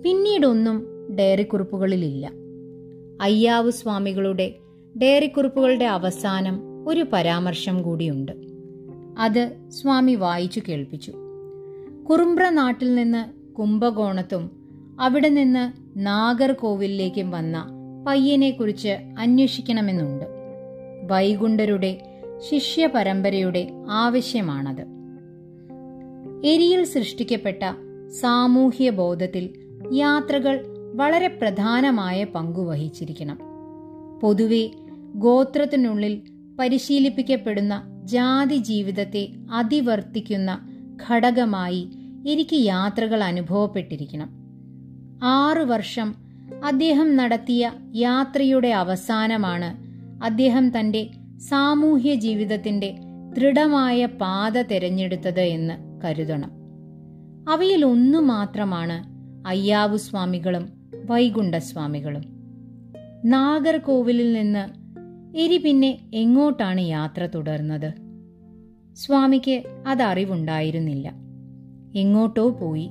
പിന്നീടൊന്നും 0.03 0.87
ഡയറിക്കുറിപ്പുകളിലില്ല. 1.19 2.33
അയ്യാവ് 3.21 3.71
സ്വാമികളുടെ 3.71 4.55
ഡയറി 5.03 5.27
കുറിപ്പുകളുടെ 5.27 5.85
അവസാനം 5.85 6.89
ഒരു 6.89 7.07
പരാമർശം 7.13 7.83
കൂടിയുണ്ട്. 7.83 8.33
അത് 9.19 9.57
സ്വാമി 9.69 10.15
വായിച്ചു 10.15 10.61
കേൾപ്പിച്ചു. 10.69 11.13
കുറുമ്പ്ര 12.11 12.49
നാട്ടിൽ 12.49 12.95
നിന്ന് 12.95 13.40
കുംഭകോണത്തും 13.61 14.51
അവിടെ 15.01 15.29
നിന്ന് 15.29 15.73
നാഗർകോവിലേക്കും 15.97 17.31
വന്ന 17.31 17.67
പയ്യനെക്കുറിച്ച് 18.09 18.89
അന്വേഷിക്കണമെന്നുണ്ട്. 19.19 20.25
വൈകുണ്ഠരുടെ 21.13 22.01
ശിഷ്യ 22.51 22.89
പരമ്പരയുടെ 22.95 23.69
ആവശ്യമാണത്. 23.91 24.81
എരിയിൽ 26.45 26.85
സൃഷ്ടിക്കപ്പെട്ട 26.85 27.63
സാമൂഹ്യ 28.09 28.91
ബോധത്തിൽ 28.91 29.51
യാത്രകൾ 29.93 30.67
വളരെ 30.95 31.29
പ്രധാനമായ 31.29 32.25
പങ്കുവഹിച്ചിരിക്കണം 32.25 33.39
പൊതുവെ 34.23 34.71
ഗോത്രത്തിനുള്ളിൽ 35.15 36.23
പരിശീലിപ്പിക്കപ്പെടുന്ന 36.61 37.83
ജാതി 38.05 38.57
ജീവിതത്തെ 38.57 39.29
അതിവർത്തിക്കുന്ന 39.53 40.69
ഘടകമായി 41.09 41.89
എനിക്ക് 42.29 42.57
യാത്രകൾ 42.57 43.25
അനുഭവപ്പെട്ടിരിക്കണം. 43.25 44.31
ആറു 45.23 45.63
വർഷം 45.63 46.15
അദ്ദേഹം 46.65 47.17
നടത്തിയ 47.17 47.73
യാത്രയുടെ 47.95 48.69
അവസാനമാണ് 48.69 49.91
അദ്ദേഹം 50.25 50.79
തന്റെ 50.79 51.11
സാമൂഹ്യ 51.39 52.15
ജീവിതത്തിന്റെ 52.15 52.97
ദൃഢമായ 53.37 54.07
പാത 54.07 54.63
തിരഞ്ഞെടുത്തത് 54.63 55.41
എന്ന് 55.41 56.03
കരുതണം. 56.05 56.51
അവയിൽ 57.49 57.85
ഒന്നു 57.85 58.19
മാത്രമാണ് 58.19 59.05
അയ്യാവു 59.49 59.97
സ്വാമികളും 59.97 60.69
വൈകുണ്ഠസ്വാമികളും. 61.07 62.23
നാഗർകോവിലിൽ 63.25 64.33
നിന്ന് 64.33 64.81
എരി 65.39 65.57
പിന്നെ 65.57 65.99
എങ്ങോട്ടാണ് 66.15 66.81
യാത്ര 66.81 67.27
തുടർന്നത്? 67.27 67.93
സ്വാമിക്ക് 68.95 69.63
അതറിവുണ്ടായിരുന്നില്ല. 69.87 71.30
എങ്ങോട്ടോ 71.97 72.51
പോയി. 72.51 72.91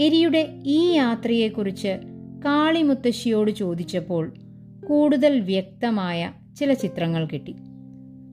എരിയുടെ 0.00 0.60
ഈ 0.66 0.92
യാത്രയെക്കുറിച്ച് 0.92 2.00
കാളിമുത്തശ്ശിയോട് 2.44 3.50
ചോദിച്ചപ്പോൾ 3.50 4.34
കൂടുതൽ 4.88 5.40
വ്യക്തമായ 5.40 6.32
ചില 6.58 6.72
ചിത്രങ്ങൾ 6.72 7.24
കിട്ടി. 7.24 7.56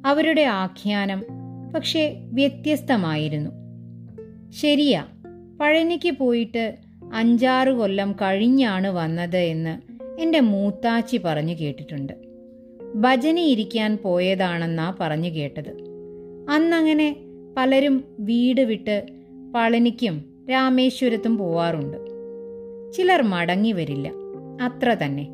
അവരുടെ 0.06 0.42
ആഖ്യാനം 0.42 1.24
പക്ഷേ 1.76 2.16
വ്യത്യസ്തമായിരുന്നു. 2.34 3.52
ശരിയാ 4.52 5.06
പഴനിക്ക് 5.62 6.12
പോയിട്ട് 6.12 6.76
അഞ്ചാറ് 7.14 7.70
കൊല്ലം 7.70 8.12
കഴിഞ്ഞാണ് 8.12 8.88
വന്നത് 8.88 9.38
എന്ന് 9.38 9.96
എന്റെ 10.22 10.40
മൂത്താച്ചി 10.40 11.18
പറഞ്ഞു 11.18 11.54
കേട്ടിട്ടുണ്ട്. 11.54 12.14
ഭജനയിരിക്കാൻ 12.96 13.98
പോയതാണെന്നാ 13.98 14.96
പറഞ്ഞു 15.00 15.30
കേട്ടത്. 15.30 15.70
അന്നങ്ങനെ 16.50 17.16
പലരും 17.58 18.04
വീട് 18.20 18.62
വിട്ട് 18.62 19.06
പളനിക്കും 19.56 20.26
രാമേശ്വരത്തും 20.52 21.38
പോവാറുണ്ട്. 21.38 21.98
ചിലർ 22.94 23.22
മടങ്ങി 23.22 23.72
വരില്ല. 23.72 24.12
അത്ര 24.62 24.94
തന്നെ. 24.94 25.28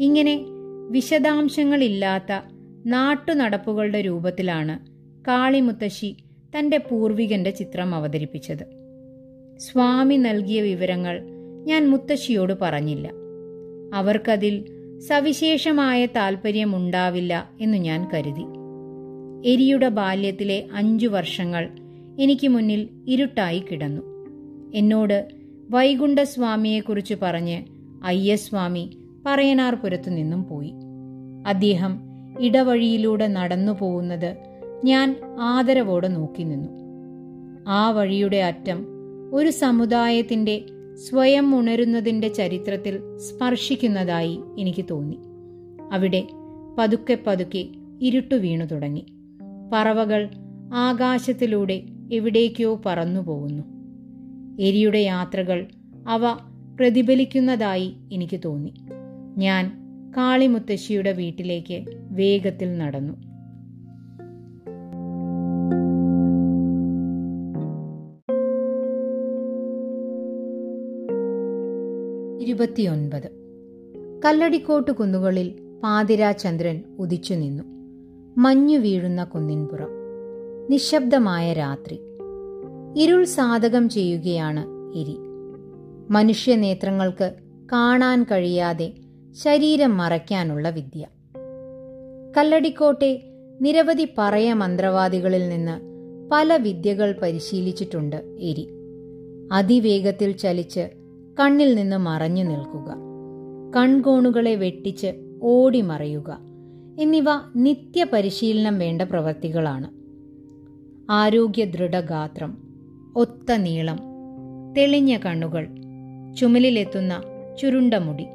ഇങ്ങനെ 0.00 0.44
വിശദാംശങ്ങളില്ലാത്ത 0.90 2.40
നാട്ടുനടപ്പുകളുടെ 2.86 4.00
രൂപത്തിലാണ് 4.00 4.86
കാളിമുത്തശ്ശി 5.28 6.16
തന്റെ 6.58 6.78
പൂർവികന്റെ 6.78 7.50
ചിത്രം 7.50 7.94
അവതരിപ്പിച്ചത്. 7.94 8.64
സ്വാമി 9.58 10.16
നൽകിയ 10.16 10.60
വിവരങ്ങൾ 10.62 11.22
ഞാൻ 11.64 11.90
മുത്തശ്ശിയോട് 11.90 12.52
പറഞ്ഞില്ല. 12.62 13.10
അവർക്കതിൽ 13.94 14.64
സവിശേഷമായ 14.98 16.06
താല്പര്യമുണ്ടാവില്ല 16.06 17.50
എന്നു 17.60 17.78
ഞാൻ 17.78 18.08
കരുതി. 18.14 18.63
എരിയുടെ 19.44 19.88
ബാല്യത്തിലെ 19.88 20.66
അഞ്ചു 20.74 21.06
വർഷങ്ങൾ 21.06 21.68
എനിക്ക് 22.18 22.48
മുന്നിൽ 22.48 22.88
ഇരുട്ടായി 23.08 23.58
കിടന്നു. 23.58 24.02
എന്നോട് 24.74 25.28
വൈകുണ്ഠസ്വാമിയെക്കുറിച്ച് 25.70 27.14
പറഞ്ഞ് 27.22 27.62
അയ്യസ്വാമി 28.04 28.98
പറയനാർപുരത്തു 29.26 30.10
നിന്നും 30.10 30.44
പോയി. 30.44 30.72
അദ്ദേഹം 31.46 32.00
ഇടവഴിയിലൂടെ 32.40 33.26
നടന്നു 33.26 33.72
പോകുന്നത് 33.72 34.36
ഞാൻ 34.84 35.16
ആദരവോടെ 35.40 36.08
നോക്കി 36.08 36.42
നിന്നു. 36.42 36.68
ആ 37.68 37.90
വഴിയുടെ 37.90 38.36
അറ്റം 38.36 38.86
ഒരു 39.34 39.50
സമുദായത്തിന്റെ 39.50 40.62
സ്വയം 40.94 41.58
ഉണരുന്നതിന്റെ 41.58 42.28
ചരിത്രത്തിൽ 42.28 42.98
സ്പർശിക്കുന്നതായി 43.16 44.40
എനിക്ക് 44.58 44.84
തോന്നി. 44.90 45.18
അവിടെ 45.92 46.26
പതുക്കെ 46.78 47.18
പതുക്കെ 47.26 47.68
ഇരുട്ടു 48.00 48.34
വീണു 48.34 48.64
തുടങ്ങി. 48.64 49.06
പറവകൾ 49.72 50.28
ആകാശത്തിലൂടെ 50.74 51.82
എവിടേക്കോ 52.12 52.80
പറന്നു 52.86 53.20
പോകുന്നു 53.20 53.62
എരിയുടെ 54.62 54.98
യാത്രകൾ 54.98 55.66
അവ 56.08 56.20
പ്രതിഫലിക്കുന്നതായി 56.80 57.94
എനിക്ക് 58.12 58.40
തോന്നി. 58.44 58.74
ഞാൻ 59.38 59.84
കാളിമുത്തശ്ശിയുടെ 60.16 61.12
വീട്ടിലേക്ക് 61.12 61.84
വേഗത്തിൽ 62.10 62.78
നടന്നു. 62.78 63.14
ഇരുപത്തിയൊൻപത്. 72.44 73.30
കല്ലടിക്കോട്ട് 74.24 74.90
കുന്നുകളിൽ 74.90 75.78
പാതിരാചന്ദ്രൻ 75.84 76.82
ഉദിച്ചു 76.98 77.34
നിന്നു 77.34 77.73
മഞ്ഞു 78.38 78.78
വീഴുന്ന 78.78 79.24
കുന്നിൻപുറം. 79.24 79.88
നിശബ്ദമായ 80.70 81.52
രാത്രി. 81.52 82.00
ഇരുൾ 82.96 83.24
സാധകം 83.24 83.88
ചെയ്യുകയാണ് 83.88 84.66
എരി 84.98 85.18
മനുഷ്യനേത്രങ്ങൾക്ക് 86.10 87.32
കാണാൻ 87.72 88.22
കഴിയാതെ 88.22 88.92
ശരീരം 89.32 89.96
മറയ്ക്കാനുള്ള 89.96 90.70
വിദ്യ. 90.70 91.06
കല്ലടിക്കോട്ടെ 92.36 93.22
നിരവധി 93.60 94.08
പറയ 94.18 94.52
മന്ത്രവാദികളിൽ 94.52 95.48
നിന്ന് 95.48 95.80
പല 96.32 96.56
വിദ്യകൾ 96.56 97.18
പരിശീലിച്ചിട്ടുണ്ട് 97.22 98.16
എരി 98.38 98.68
അതിവേഗത്തിൽ 99.52 100.32
ചലിച്ച് 100.32 100.90
കണ്ണിൽ 101.40 101.74
നിന്ന് 101.74 101.96
മറഞ്ഞു 101.96 102.44
നിൽക്കുക. 102.44 102.96
കൺകോണുകളെ 103.76 104.54
വെട്ടിച്ച് 104.54 105.38
ഓടി 105.42 105.80
മറയുക 105.80 106.53
എന്നിവ 106.98 107.24
നിത്യപരിശീലനം 107.56 108.78
വേണ്ട 108.78 109.02
പ്രവൃത്തികളാണ്. 109.02 109.90
ആരോഗ്യ 111.10 111.64
ദൃഢഗാത്രം 111.64 112.58
ഒത്ത 113.16 113.52
നീളം 113.52 113.98
തെളിഞ്ഞ 114.78 115.16
കണ്ണുകൾ 115.16 115.68
ചുമലിലെത്തുന്ന 116.34 117.22
ചുരുണ്ട 117.60 117.94
മുടി 117.94 118.26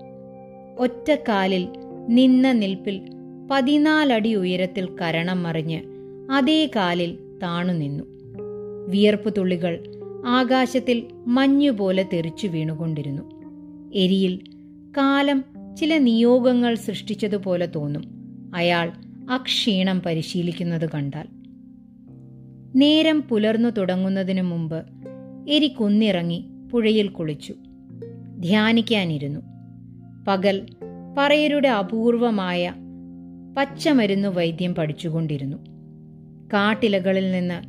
ഒറ്റക്കാലിൽ 0.80 1.68
നിന്ന 2.10 2.52
നിൽപ്പിൽ 2.52 3.02
പതിനാലടി 3.52 4.36
ഉയരത്തിൽ 4.36 4.96
കരണം 5.02 5.44
മറിഞ്ഞ് 5.44 5.82
അതേ 6.32 6.70
കാലിൽ 6.76 7.18
താണു 7.44 7.74
നിന്നു. 7.74 8.04
വിയർപ്പു 8.88 9.30
തുള്ളികൾ 9.30 9.84
ആകാശത്തിൽ 10.26 11.08
മഞ്ഞുപോലെ 11.28 12.10
തെറിച്ചു 12.14 12.48
വീണുകൊണ്ടിരുന്നു. 12.48 13.22
എരിയിൽ 13.94 14.40
കാലം 14.98 15.44
ചില 15.76 15.98
നിയോഗങ്ങൾ 15.98 16.76
സൃഷ്ടിച്ചതുപോലെ 16.76 17.66
തോന്നും. 17.66 18.19
അയാൾ 18.56 18.92
അക്ഷീണം 19.30 20.02
പരിശീലിക്കുന്നത് 20.02 20.90
കണ്ടാൽ. 20.90 21.26
നേരം 22.76 23.22
പുലർന്നു 23.22 23.70
തുടങ്ങുന്നതിനു 23.70 24.42
മുമ്പ് 24.42 24.86
എരിക്കൊന്നിറങ്ങി 25.50 26.46
പുഴയിൽ 26.72 27.08
കുളിച്ചു. 27.08 27.56
ധ്യാനിക്കാനിരുന്നു. 28.40 29.40
പകൽ 30.28 30.66
പറയരുടെ 31.18 31.68
അപൂർവമായ 31.68 32.74
പച്ചമരുന്ന് 33.58 34.28
വൈദ്യം 34.28 34.76
പഠിച്ചുകൊണ്ടിരുന്നു. 34.76 35.58
കാട്ടിലകളിൽ 36.54 37.32
നിന്ന് 37.32 37.62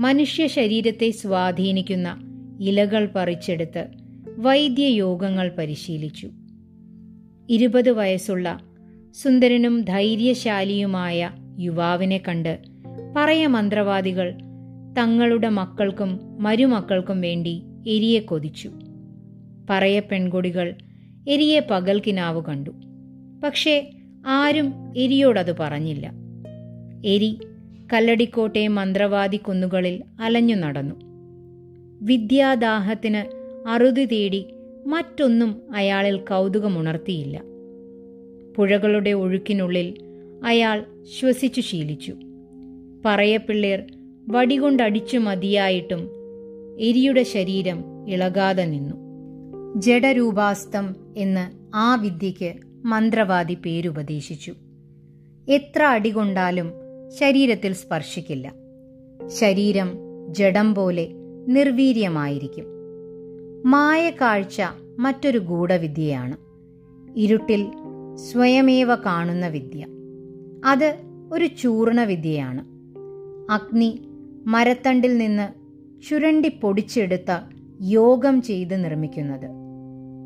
മനുഷ്യ 0.00 0.46
ശരീരത്തെ 0.46 1.10
സ്വാധീനിക്കുന്ന 1.10 2.18
ഇലകൾ 2.60 3.10
പറിച്ചെടുത്ത് 3.16 3.86
വൈദ്യയോഗങ്ങൾ 4.36 5.52
പരിശീലിച്ചു. 5.58 6.30
ഇരുപത് 7.48 7.90
വയസ്സുള്ള 7.90 8.60
സുന്ദരനും 9.14 9.82
ധൈര്യശാലിയുമായ 9.82 11.30
യുവാവിനെ 11.58 12.22
കണ്ട് 12.28 12.58
പറയ 13.16 13.46
മന്ത്രവാദികൾ 13.46 14.34
തങ്ങളുടെ 14.98 15.48
മക്കൾക്കും 15.48 16.20
മരുമക്കൾക്കും 16.42 17.20
വേണ്ടി 17.20 17.62
എരിയെ 17.86 18.20
കൊതിച്ചു. 18.20 18.70
പറയ 19.70 20.00
പെൺകുടികൾ 20.00 20.74
എരിയെ 21.28 21.60
പകൽക്കിനാവ് 21.60 22.42
കണ്ടു. 22.44 22.70
പക്ഷേ 23.44 23.90
ആരും 24.26 24.92
എരിയോടത് 24.96 25.56
പറഞ്ഞില്ല. 25.56 26.12
എരി 27.04 27.38
കല്ലടിക്കോട്ടെ 27.92 28.68
മന്ത്രവാദി 28.68 29.36
കുന്നുകളിൽ 29.36 30.02
അലഞ്ഞു 30.20 30.54
നടന്നു. 30.54 30.94
വിദ്യാദാഹത്തിന് 32.02 33.22
അറുതി 33.68 34.04
തേടി 34.04 34.54
മറ്റൊന്നും 34.86 35.62
അയാളിൽ 35.74 36.16
കൗതുകമുണർത്തിയില്ല. 36.16 37.51
പുഴകളുടെ 38.56 39.10
ഒഴുക്കിനുള്ളിൽ 39.10 39.94
അയാൾ 40.44 40.84
ശ്വസിച്ചു 41.20 41.60
ശീലിച്ചു. 41.60 42.16
പറയപ്പിള്ളേർ 43.04 43.82
വടികൊണ്ടടിച്ചു 44.28 45.18
മതിയായിട്ടും 45.18 46.10
എരിയുടെ 46.78 47.22
ശരീരം 47.22 48.08
ഇളകാതെ 48.08 48.64
നിന്നു. 48.64 48.94
ജഡരൂപാസ്തം 49.76 50.96
എന്ന് 51.16 51.76
ആ 51.76 51.94
വിദ്യയ്ക്ക് 51.94 52.52
മന്ത്രവാദി 52.84 53.54
പേരുപദേശിച്ചു. 53.54 54.54
എത്ര 55.48 55.82
അടികൊണ്ടാലും 55.82 56.72
ശരീരത്തിൽ 57.18 57.72
സ്പർശിക്കില്ല. 57.72 58.54
ശരീരം 59.40 59.98
ജഡം 60.30 60.74
പോലെ 60.74 61.08
നിർവീര്യമായിരിക്കും. 61.48 62.64
മായക്കാഴ്ച 63.66 64.62
മറ്റൊരു 64.98 65.38
ഗൂഢവിദ്യയാണ്. 65.38 66.36
ഇരുട്ടിൽ 67.18 67.66
സ്വയമേവ 68.16 68.94
കാണുന്ന 68.94 69.46
വിദ്യ. 69.46 69.86
അത് 70.64 70.96
ഒരു 71.32 71.46
ചൂർണ 71.46 72.04
വിദ്യയാണ്. 72.04 72.64
അഗ്നി 73.52 74.02
മരത്തണ്ടിൽ 74.46 75.18
നിന്ന് 75.18 75.48
ചുരണ്ടി 76.08 76.48
പൊടിച്ചെടുത്ത 76.48 77.38
യോഗം 77.80 78.42
ചെയ്ത് 78.42 78.84
നിർമ്മിക്കുന്നത്. 78.84 79.48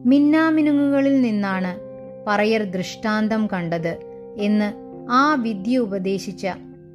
മിന്നാമിനുങ്ങുകളിൽ 0.07 1.23
നിന്നാണ് 1.23 1.77
പറയർ 2.27 2.63
ദൃഷ്ടാന്തം 2.63 3.47
കണ്ടത് 3.47 3.99
എന്ന് 4.37 4.73
ആ 5.11 5.35
വിദ്യ 5.35 5.79
ഉപദേശിച്ച 5.79 6.47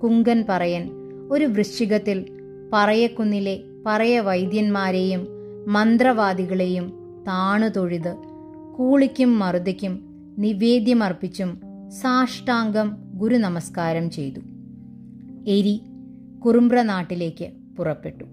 കുങ്കൻ 0.04 0.46
പറയൻ 0.50 0.92
ഒരു 1.32 1.46
വൃശ്ചികത്തിൽ 1.46 2.26
പറയക്കുന്നിലെ 2.74 3.60
പറയ 3.86 4.20
വൈദ്യന്മാരെയും 4.20 5.28
മന്ത്രവാദികളെയും 5.68 6.94
താണു 7.28 7.68
തൊഴുത് 7.68 8.16
കൂളിക്കും 8.78 9.40
മറുതയ്ക്കും 9.40 10.11
നിവേദ്യമർപ്പിച്ചും 10.42 11.62
സാഷ്ടാംഗം 11.90 12.98
ഗുരു 13.14 13.38
നമസ്കാരം 13.38 14.10
ചെയ്തു. 14.10 14.40
എരി 15.48 15.82
കുറുമ്പ്ര 16.46 16.82
നാട്ടിലേക്ക് 16.82 17.52
പുറപ്പെട്ടു. 17.78 18.26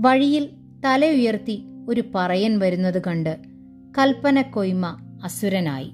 വഴിയിൽ 0.00 0.48
തലയുയർത്തി 0.84 1.62
ഒരു 1.88 2.02
പറയൻ 2.14 2.58
വരുന്നത് 2.58 3.02
കണ്ട് 3.06 3.38
കൽപ്പന 3.98 4.42
കൊയ്മ 4.42 4.86
അസുരനായി. 5.24 5.92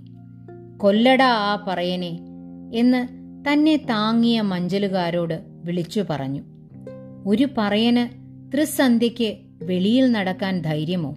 കൊല്ലടാ 0.79 1.27
ആ 1.27 1.65
പറയനെ 1.69 2.21
എന്ന് 2.75 3.09
തന്നെ 3.51 3.77
താങ്ങിയ 3.77 4.41
മഞ്ചലുകാരോട് 4.41 5.43
വിളിച്ചു 5.65 6.05
പറഞ്ഞു. 6.11 6.43
ഒരു 7.27 7.49
പറയന് 7.59 8.09
ത്രിസന്ധ്യയ്ക്ക് 8.55 9.39
വെളിയിൽ 9.63 10.13
നടക്കാൻ 10.13 10.63
ധൈര്യമോ? 10.63 11.17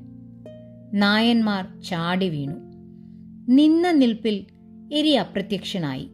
നായന്മാർ 0.93 1.81
ചാടി 1.81 2.29
വീണു. 2.29 2.70
നിന്ന 3.49 3.91
നിൽപ്പിൽ 3.91 4.45
എരി 4.93 5.11
അപ്രത്യക്ഷനായി. 5.11 6.09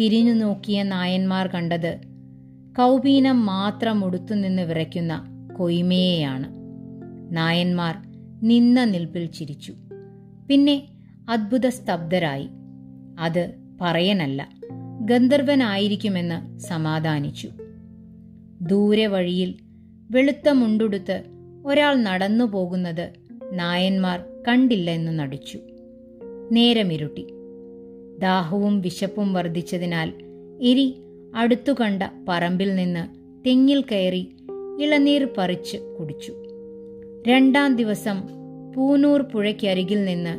തിരിഞ്ഞു 0.00 0.32
നോക്കിയ 0.32 0.82
നായന്മാർ 0.82 1.46
കണ്ടത് 1.46 2.00
കൗപീനം 2.78 3.46
മാത്രം 3.46 4.04
ഉടുത്തുനിന്ന് 4.04 4.62
വിറയ്ക്കുന്ന 4.62 5.24
കൊയ്മയെയാണ്. 5.56 6.46
നായന്മാർ 7.36 7.94
നിന്ന 8.42 8.84
നിൽപ്പിൽ 8.84 9.26
ചിരിച്ചു. 9.26 9.74
പിന്നെ 10.48 10.88
അത്ഭുത 11.28 11.68
സ്തബ്ധരായി 11.68 12.48
അത് 13.20 13.54
പറയനല്ല 13.80 14.48
ഗന്ധർവനായിരിക്കുമെന്ന് 15.00 16.58
സമാധാനിച്ചു. 16.58 17.50
ദൂരെ 18.60 19.06
വഴിയിൽ 19.06 19.54
വെളുത്ത 20.10 20.48
മുണ്ടുടുത്ത് 20.48 21.22
ഒരാൾ 21.66 21.96
നടന്നു 21.96 22.44
പോകുന്നത് 22.44 23.12
നായന്മാർ 23.52 24.24
കണ്ടില്ല 24.48 24.90
എന്ന് 24.90 25.18
നടിച്ചു. 25.18 25.58
നേരമിരുട്ടി. 26.52 27.26
ദാഹവും 28.18 28.80
വിശപ്പും 28.80 29.32
വർദ്ധിച്ചതിനാൽ 29.32 30.12
എരി 30.62 30.94
അടുത്തുകണ്ട 31.34 32.02
പറമ്പിൽ 32.28 32.74
നിന്ന് 32.74 33.08
തെങ്ങിൽ 33.48 33.84
കയറി 33.92 34.32
ഇളനീർ 34.80 35.28
പറിച്ച് 35.38 35.76
കുടിച്ചു. 35.76 36.32
രണ്ടാം 37.28 37.76
ദിവസം 37.76 38.22
പൂനൂർ 38.76 39.22
പുഴയ്ക്കരികിൽ 39.22 40.04
നിന്ന് 40.04 40.38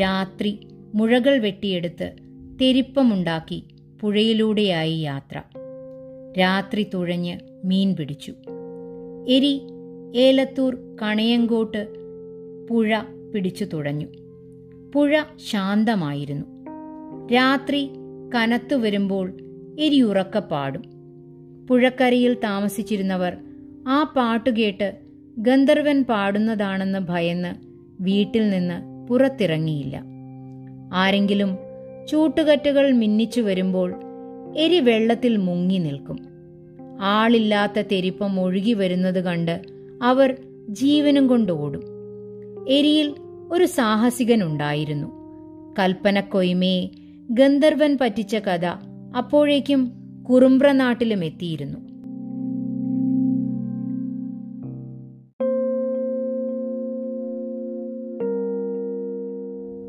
രാത്രി 0.00 0.58
മുഴകൾ 0.94 1.38
വെട്ടിയെടുത്ത് 1.38 2.12
തെരിപ്പമുണ്ടാക്കി 2.60 3.62
പുഴയിലൂടെയായി 4.00 5.00
യാത്ര. 5.00 5.42
രാത്രി 6.40 6.86
തുഴഞ്ഞ് 6.94 7.38
മീൻ 7.64 7.96
പിടിച്ചു. 7.96 8.34
എരി 9.28 9.60
ഏലത്തൂർ 10.16 10.76
കണയങ്കോട്ട് 11.02 11.88
പുഴ 12.70 12.98
പിടിച്ചു 13.34 13.64
തുഴഞ്ഞു 13.64 14.06
പുഴ 14.94 15.22
ശാന്തമായിരുന്നു. 15.50 16.46
രാത്രി 17.34 17.90
കനത്തു 18.34 18.74
വരുമ്പോൾ 18.74 19.32
എരിയുറക്ക 19.78 20.38
പാടും 20.38 20.82
പുഴക്കരയിൽ 21.66 22.34
താമസിച്ചിരുന്നവർ 22.34 23.36
ആ 23.88 24.12
പാട്ടുകേട്ട് 24.16 24.98
ഗന്ധർവൻ 25.38 26.02
പാടുന്നതാണെന്ന് 26.02 26.98
ഭയന്ന് 26.98 27.54
വീട്ടിൽ 28.02 28.50
നിന്ന് 28.50 29.06
പുറത്തിറങ്ങിയില്ല. 29.06 30.02
ആരെങ്കിലും 30.94 31.58
ചൂട്ടുകറ്റുകൾ 32.08 32.92
മിന്നിച്ചു 32.92 33.40
വരുമ്പോൾ 33.40 33.94
എരി 34.56 34.80
വെള്ളത്തിൽ 34.80 35.36
മുങ്ങി 35.36 35.78
നിൽക്കും. 35.78 36.18
ആളില്ലാത്ത 37.00 37.86
തെരിപ്പം 37.92 38.40
ഒഴുകി 38.40 38.72
വരുന്നത് 38.72 39.24
കണ്ട് 39.24 39.62
അവർ 40.02 40.36
ജീവനും 40.68 41.26
കൊണ്ട് 41.26 41.52
ഓടും. 41.52 41.82
എരിയിൽ 42.68 43.14
ഒരു 43.52 43.64
സാഹസികനുണ്ടായിരുന്നു. 43.64 45.06
കൽപ്പനക്കൊയ്മയെ 45.78 46.88
ഗന്ധർവൻ 47.30 47.98
പറ്റിച്ച 48.00 48.36
കഥ 48.36 48.66
അപ്പോഴേക്കും 49.16 49.92
കുറുമ്പ്ര 50.30 50.72
നാട്ടിലും 50.72 51.24
എത്തിയിരുന്നു. 51.24 51.78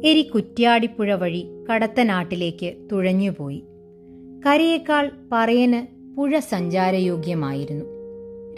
എരി 0.08 0.22
കുറ്റ്യാടിപ്പുഴ 0.22 1.13
വഴി 1.13 1.48
കടത്തനാട്ടിലേക്ക് 1.72 2.89
തുഴഞ്ഞുപോയി. 2.91 3.63
കരയേക്കാൾ 4.46 5.12
പറയന് 5.32 6.15
പുഴ 6.15 6.39
സഞ്ചാരയോഗ്യമായിരുന്നു. 6.39 7.86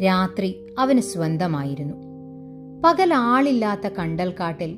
രാത്രി 0.03 0.55
അവന് 0.79 0.99
സ്വന്തമായിരുന്നു. 0.99 2.06
പകൽ 2.85 3.13
ആളില്ലാത്ത 3.13 3.87
കണ്ടൽക്കാട്ടിൽ 3.87 4.77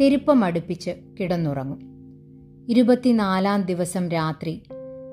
തെരുപ്പമടുപ്പിച്ച് 0.00 0.90
കിടന്നുറങ്ങും. 1.20 1.80
ഇരുപത്തിനാലാം 2.68 3.62
ദിവസം 3.62 4.08
രാത്രി 4.08 4.62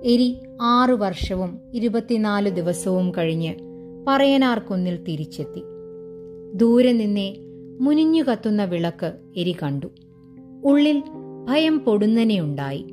എരി 0.03 0.39
ആറു 0.61 0.95
വർഷവും 0.95 1.59
ഇരുപത്തിനാല് 1.73 2.49
ദിവസവും 2.49 3.11
കഴിഞ്ഞ് 3.11 3.55
പറയനാർക്കൊന്നിൽ 4.07 4.95
കുന്നിൽ 4.95 5.11
തിരിച്ചെത്തി. 5.11 5.61
ദൂരെ 6.53 6.91
നിന്നേ 6.91 7.37
മുനിഞ്ഞു 7.81 8.23
കത്തുന്ന 8.23 8.63
വിളക്ക് 8.63 9.13
എരി 9.37 9.55
കണ്ടു. 9.63 9.87
ഉള്ളിൽ 10.63 11.03
ഭയം 11.45 11.79
പൊടുന്നനെയുണ്ടായി 11.79 12.87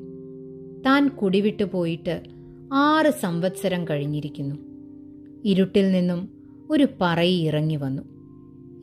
താൻ 0.86 1.08
കുടിവിട്ടു 1.08 1.64
പോയിട്ട് 1.64 2.22
ആറ് 2.72 3.10
സംവത്സരം 3.10 3.88
കഴിഞ്ഞിരിക്കുന്നു. 3.88 4.56
ഇരുട്ടിൽ 5.44 5.92
നിന്നും 5.92 6.28
ഒരു 6.70 6.88
പറയി 7.00 7.36
ഇറങ്ങി 7.36 7.76
വന്നു. 7.76 8.11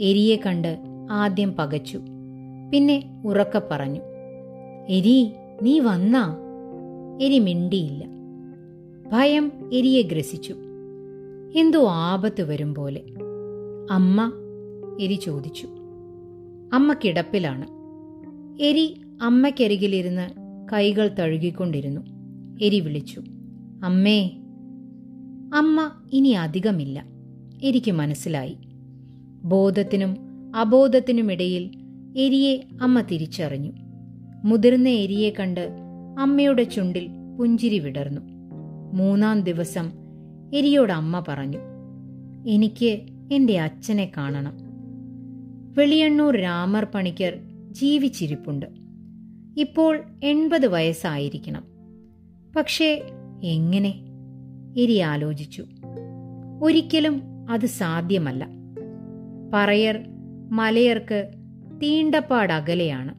എരിയെ 0.01 0.35
കണ്ട് 0.35 0.79
ആദ്യം 1.11 1.51
പകച്ചു. 1.51 2.01
പിന്നെ 2.71 3.21
ഉറക്ക 3.25 3.61
പറഞ്ഞു 3.71 4.01
എരി 4.89 5.31
നീ 5.63 5.79
വന്നാ? 5.79 6.37
എരി 7.21 7.39
മിണ്ടിയില്ല. 7.39 8.05
ഭയം 9.11 9.51
എരിയെ 9.73 10.01
ഗ്രസിച്ചു. 10.01 10.55
എന്തോ 11.55 11.89
ആപത്ത് 11.89 12.41
വരും 12.41 12.75
പോലെ. 12.75 13.01
അമ്മ 13.91 14.31
എരി 15.01 15.13
ചോദിച്ചു. 15.13 15.67
അമ്മ 16.73 16.93
കിടപ്പിലാണ്. 16.93 17.67
എരി 18.61 19.01
അമ്മയ്ക്കരികിലിരുന്ന് 19.21 20.29
കൈകൾ 20.73 21.07
തഴുകിക്കൊണ്ടിരുന്നു. 21.07 22.01
എരി 22.61 22.79
വിളിച്ചു 22.79 23.21
അമ്മേ. 23.83 24.29
അമ്മ 25.53 25.91
ഇനി 26.13 26.29
അധികമില്ല. 26.29 27.05
എരിക്ക് 27.63 27.91
മനസ്സിലായി. 27.91 28.57
ബോധത്തിനും 29.43 30.17
അബോധത്തിനുമിടയിൽ 30.55 31.71
എരിയെ 32.17 32.63
അമ്മ 32.81 33.01
തിരിച്ചറിഞ്ഞു. 33.01 33.71
മുതിർന്ന 34.43 34.89
എരിയെ 34.89 35.29
കണ്ട് 35.29 35.69
അമ്മയുടെ 36.19 36.63
ചുണ്ടിൽ 36.63 37.09
പുഞ്ചിരി 37.39 37.79
വിടർന്നു. 37.79 38.21
മൂന്നാം 38.93 39.41
ദിവസം 39.41 39.91
എരിയോട് 40.53 40.93
അമ്മ 40.93 41.23
പറഞ്ഞു 41.27 41.57
എനിക്ക് 42.47 43.01
എന്റെ 43.31 43.59
അച്ഛനെ 43.59 44.11
കാണണം. 44.17 44.57
വെളിയണ്ണൂർ 45.77 46.37
രാമർ 46.37 46.85
പണിക്കർ 46.85 47.37
ജീവിച്ചിരിപ്പുണ്ട്. 47.71 48.65
ഇപ്പോൾ 49.57 50.03
എൺപത് 50.23 50.67
വയസ്സായിരിക്കണം. 50.67 51.63
പക്ഷേ 52.55 53.01
എങ്ങനെ? 53.43 53.89
എരി 54.77 54.97
ആലോചിച്ചു. 54.97 55.65
ഒരിക്കലും 56.63 57.21
അത് 57.49 57.65
സാധ്യമല്ല. 57.65 58.58
പറയർ 59.53 59.99
മലയർക്ക് 60.51 61.31
തീണ്ടപ്പാടകലെയാണ് 61.83 63.15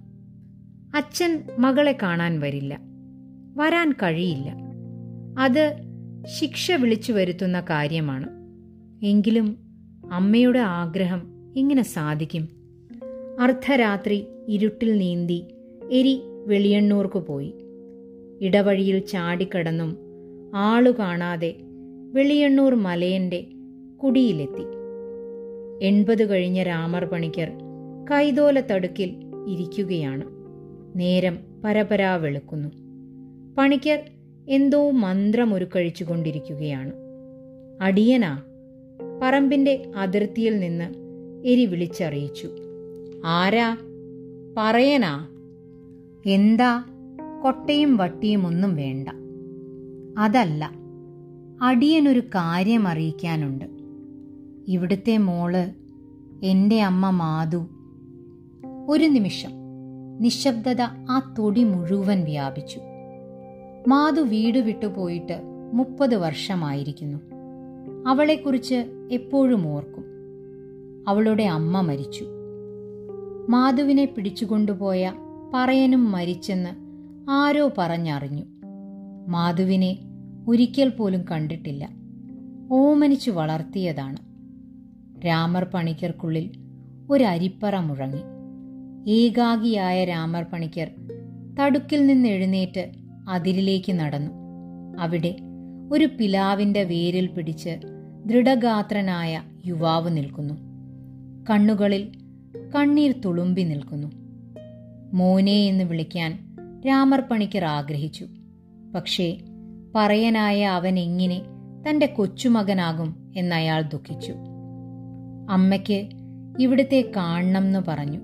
അച്ഛൻ 0.97 1.43
മകളെ 1.59 1.99
കാണാൻ 2.03 2.41
വരില്ല. 2.41 2.81
വരാൻ 3.57 3.93
കഴിയില്ല. 3.93 4.55
അത് 5.39 5.77
ശിക്ഷ 6.41 6.73
വിളിച്ചു 6.73 7.13
വരുത്തുന്ന 7.13 7.61
കാര്യമാണ്. 7.61 8.29
എങ്കിലും 9.05 9.57
അമ്മയുടെ 10.13 10.59
ആഗ്രഹം 10.59 11.53
എങ്ങനെ 11.57 11.83
സാധിക്കും? 11.83 12.49
അർദ്ധരാത്രി 13.41 14.27
ഇരുട്ടിൽ 14.49 14.99
നീന്തി 14.99 15.45
എരി 15.93 16.23
വെളിയണ്ണൂർക്ക് 16.47 17.19
പോയി. 17.19 17.55
ഇടവഴിയിൽ 18.41 18.99
ചാടിക്കടന്നും 18.99 19.97
ആളു 20.55 20.91
കാണാതെ 20.91 21.55
വെളിയണ്ണൂർ 22.13 22.75
മലയന്റെ 22.75 23.47
കുടിയിലെത്തി. 24.05 24.80
എൺപത് 25.83 26.31
കഴിഞ്ഞ 26.31 26.63
രാമർ 26.63 27.05
പണിക്കർ 27.05 27.53
കൈതോല 28.11 28.61
തടുക്കിൽ 28.61 29.17
ഇരിക്കുകയാണ്. 29.49 30.25
നേരം 30.99 31.39
പരപരാ 31.65 32.17
വെളുക്കുന്നു. 32.17 32.69
പണിക്കർ 33.59 33.99
എന്തോ 34.49 34.91
മന്ത്രം 34.91 35.11
മന്ത്രമൊരുക്കഴിച്ചുകൊണ്ടിരിക്കുകയാണ്. 35.25 36.93
അടിയനാ 37.81 38.43
പറമ്പിന്റെ 39.23 39.93
അതിർത്തിയിൽ 39.97 40.59
നിന്ന് 40.59 40.95
എരി 41.49 41.67
വിളിച്ചറിയിച്ചു. 41.67 42.49
ആരാ? 43.25 43.79
പറയനാ? 44.59 45.29
എന്താ? 46.27 46.85
കൊട്ടയും 47.43 47.97
വട്ടിയും 47.97 48.47
ഒന്നും 48.47 48.77
വേണ്ട. 48.77 49.09
അതല്ല 50.19 50.73
അടിയനൊരു 51.63 52.21
കാര്യം 52.21 52.89
അറിയിക്കാനുണ്ട്. 52.89 53.80
ഇവിടുത്തെ 54.69 55.19
മോൾ 55.19 55.57
എന്റെ 56.43 56.83
അമ്മ 56.83 57.11
മാധു. 57.11 57.67
ഒരു 58.89 59.05
നിമിഷം. 59.05 59.51
നിശബ്ദത 60.21 60.81
ആ 60.83 61.35
തൊടി 61.39 61.65
മുഴുവൻ 61.65 62.25
വ്യാപിച്ചു. 62.25 62.81
മാധു 63.89 64.21
വീട് 64.21 64.59
വിട്ടുപോയിട്ട് 64.59 65.43
മുപ്പത് 65.75 66.15
വർഷമായിരിക്കുന്നു. 66.15 67.19
അവളെക്കുറിച്ച് 68.07 69.09
എപ്പോഴും 69.13 69.69
ഓർക്കും. 69.69 70.05
അവളുടെ 71.09 71.43
അമ്മ 71.43 71.81
മരിച്ചു. 71.81 72.25
മാധുവിനെ 73.49 74.05
പിടിച്ചുകൊണ്ടുപോയ 74.05 75.13
പറയനും 75.55 76.13
മരിച്ചെന്ന് 76.13 76.71
ആരോ 77.31 77.71
പറഞ്ഞറിഞ്ഞു. 77.79 78.43
മാധുവിനെ 79.29 79.99
ഒരിക്കൽ 80.49 80.89
പോലും 80.89 81.25
കണ്ടിട്ടില്ല. 81.31 81.91
ഓമനിച്ചു 82.73 83.31
വളർത്തിയതാണ്. 83.31 84.30
രാമർ 85.27 85.65
പണിക്കർക്കുള്ളിൽ 85.65 86.51
ഒരു 87.11 87.25
അരിപ്പറ 87.25 87.77
മുഴങ്ങി. 87.77 88.21
ഏകാഗിയായ 89.11 90.05
രാമർ 90.05 90.43
പണിക്കർ 90.43 90.91
തടുക്കിൽ 91.61 92.07
നിന്ന് 92.07 92.29
എഴുന്നേറ്റ് 92.29 92.91
അതിരിലേക്ക് 93.29 93.93
നടന്നു. 93.93 94.31
അവിടെ 95.01 95.37
ഒരു 95.93 96.05
പിലാവിന്റെ 96.05 96.83
വേരിൽ 96.85 97.27
പിടിച്ച് 97.27 97.81
ദൃഢഗാത്രനായ 98.27 99.43
യുവാവ് 99.67 100.17
നിൽക്കുന്നു. 100.17 100.55
കണ്ണുകളിൽ 101.51 102.13
കണ്ണീർ 102.77 103.15
തുളുമ്പി 103.25 103.63
നിൽക്കുന്നു. 103.63 104.13
മോനെ 105.15 105.67
എന്ന് 105.67 105.85
വിളിക്കാൻ 105.85 106.57
രാമർ 106.87 107.21
പണിക്കർ 107.21 107.65
ആഗ്രഹിച്ചു. 107.65 108.27
പക്ഷേ 108.95 109.39
പറയനായ 109.95 110.65
അവൻ 110.65 110.99
എങ്ങനെ 110.99 111.43
തന്റെ 111.89 112.07
കൊച്ചുമകനാകും 112.07 113.33
എന്നയാൾ 113.37 113.83
ദുഃഖിച്ചു. 113.83 114.33
അമ്മയ്ക്ക് 115.51 116.09
ഇവിടുത്തെ 116.61 117.13
കാണണം 117.17 117.65
എന്ന് 117.65 117.79
പറഞ്ഞു. 117.89 118.21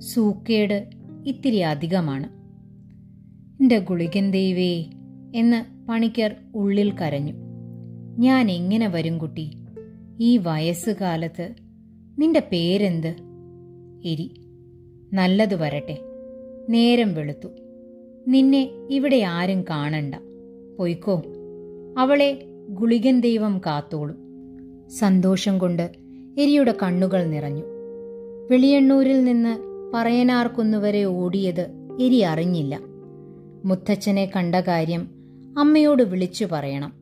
സൂക്കേട് 0.00 0.90
ഇത്തിരി 1.26 1.56
അധികമാണ്. 1.56 2.28
എന്റെ 3.62 3.78
ഗുളികൻ 3.78 4.30
ദൈവേ 4.30 4.84
എന്ന് 5.34 5.86
പണിക്കർ 5.88 6.34
ഉള്ളിൽ 6.54 6.92
കരഞ്ഞു. 6.92 7.32
ഞാൻ 8.18 8.50
എങ്ങനെ 8.50 8.88
വരും 8.88 9.18
കുട്ടി? 9.18 9.50
ഈ 10.20 10.36
വയസ്സുകാലത്ത് 10.36 11.54
നിന്റെ 12.18 12.40
പേരെന്ത്? 12.52 13.16
എരി. 14.04 14.40
നല്ലതു 15.12 15.54
വരട്ടെ. 15.54 15.98
നേരം 16.68 17.14
വെളുത്തു. 17.14 17.48
നിന്നെ 18.28 18.70
ഇവിടെ 18.90 19.22
ആരും 19.22 19.62
കാണണ്ട. 19.62 20.14
പൊയ്ക്കോ. 20.78 21.22
അവളെ 21.98 22.44
ഗുളികൻ 22.68 23.20
ദൈവം 23.20 23.60
കാത്തോളും. 23.66 24.16
സന്തോഷം 24.90 25.58
കൊണ്ട് 25.58 26.01
എരിയുടെ 26.38 26.74
കണ്ണുകൾ 26.82 27.24
നിറഞ്ഞു. 27.24 27.62
വെളിയണ്ണൂരിൽ 28.50 29.24
നിന്ന് 29.24 29.58
പറയനാർക്കുന്നുവരെ 29.94 31.04
ഓടിയത് 31.04 31.66
എരി 32.00 32.20
അറിഞ്ഞില്ല. 32.20 32.80
മുത്തച്ഛനെ 33.64 34.30
കണ്ട 34.36 34.54
കാര്യം 34.54 35.08
അമ്മയോട് 35.58 36.02
വിളിച്ചു 36.02 36.44
പറയണം. 36.44 36.92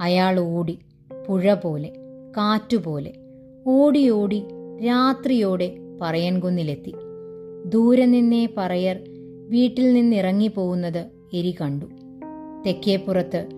അയാൾ 0.00 0.40
ഓടി 0.40 0.78
പുഴ 1.28 1.54
പോലെ 1.54 1.88
കാറ്റുപോലെ 2.36 3.14
ഓടി 3.66 4.10
ഓടി 4.10 4.44
രാത്രിയോടെ 4.86 5.76
പറയൻകുന്നിലെത്തി. 6.00 6.94
ദൂരെ 7.66 8.06
നിന്നേ 8.06 8.48
പറയർ 8.56 9.00
വീട്ടിൽ 9.48 9.92
നിന്നിറങ്ങിപ്പോകുന്നത് 9.92 11.06
എരി 11.34 11.56
കണ്ടു. 11.60 11.86
തെക്കേപ്പുറത്ത് 12.66 13.48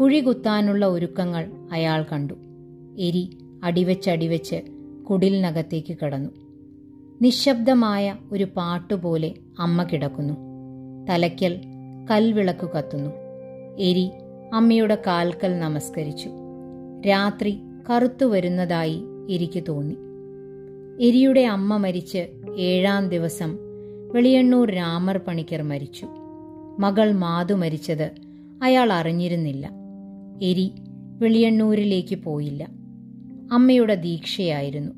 കുഴി 0.00 0.20
കുത്താനുള്ള 0.20 0.86
ഒരുക്കങ്ങൾ 0.86 1.50
അയാൾ 1.72 2.04
കണ്ടു. 2.12 2.34
എരി 2.98 3.38
അടിവെച്ചടിവെച്ച് 3.64 4.62
കുടിലിനകത്തേക്ക് 5.10 5.96
കടന്നു. 6.04 6.30
നിശബ്ദമായ 7.22 8.16
ഒരു 8.32 8.44
പാട്ടുപോലെ 8.44 9.34
അമ്മ 9.58 9.82
കിടക്കുന്നു. 9.82 10.34
തലയ്ക്കൽ 11.10 11.60
കൽവിളക്ക് 12.10 12.70
കത്തുന്നു. 12.70 13.10
എരി 13.78 14.10
അമ്മയുടെ 14.54 15.02
കാൽക്കൽ 15.06 15.58
നമസ്കരിച്ചു. 15.58 16.30
രാത്രി 17.08 17.58
കറുത്തു 17.90 18.24
വരുന്നതായി 18.24 19.02
എരിക്ക് 19.30 19.62
തോന്നി. 19.68 19.96
എരിയുടെ 21.06 21.40
അമ്മ 21.40 21.76
മരിച്ച് 21.76 22.28
ഏഴാം 22.58 23.08
ദിവസം 23.08 23.58
വെളിയണ്ണൂർ 24.12 24.70
രാമർ 24.70 25.18
പണിക്കർ 25.18 25.62
മരിച്ചു. 25.62 26.06
മകൾ 26.78 27.12
മാതു 27.12 27.54
മരിച്ചത് 27.54 28.10
അയാൾ 28.62 28.92
അറിഞ്ഞിരുന്നില്ല. 28.92 29.70
എരി 30.42 30.72
വെളിയണ്ണൂരിലേക്ക് 31.18 32.16
പോയില്ല. 32.16 32.68
അമ്മയുടെ 33.52 33.94
ദീക്ഷയായിരുന്നു. 33.94 34.92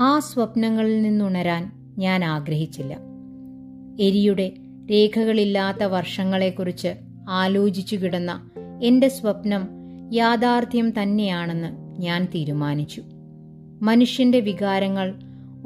ആ 0.00 0.18
സ്വപ്നങ്ങളിൽ 0.18 1.02
നിന്നുണരാൻ 1.02 1.72
ഞാൻ 1.98 2.24
ആഗ്രഹിച്ചില്ല. 2.24 2.98
എരിയുടെ 4.00 4.52
രേഖകളില്ലാത്ത 4.90 5.82
വർഷങ്ങളെക്കുറിച്ച് 5.82 6.88
ആലോചിച്ചു 7.28 7.96
കിടന്ന 7.96 8.50
എന്റെ 8.82 9.08
സ്വപ്നം 9.08 9.68
യാഥാർത്ഥ്യം 10.12 11.02
തന്നെയാണെന്ന് 11.02 12.00
ഞാൻ 12.00 12.24
തീരുമാനിച്ചു. 12.24 13.02
മനുഷ്യന്റെ 13.82 14.40
വികാരങ്ങൾ 14.40 15.14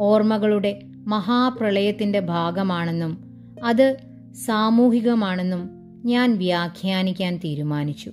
ഓർമ്മകളുടെ 0.01 0.83
മഹാപ്രളയത്തിന്റെ 1.07 2.21
ഭാഗമാണെന്നും 2.21 3.25
അത് 3.65 3.97
സാമൂഹികമാണെന്നും 4.33 5.71
ഞാൻ 6.05 6.39
വ്യാഖ്യാനിക്കാൻ 6.39 7.37
തീരുമാനിച്ചു. 7.37 8.13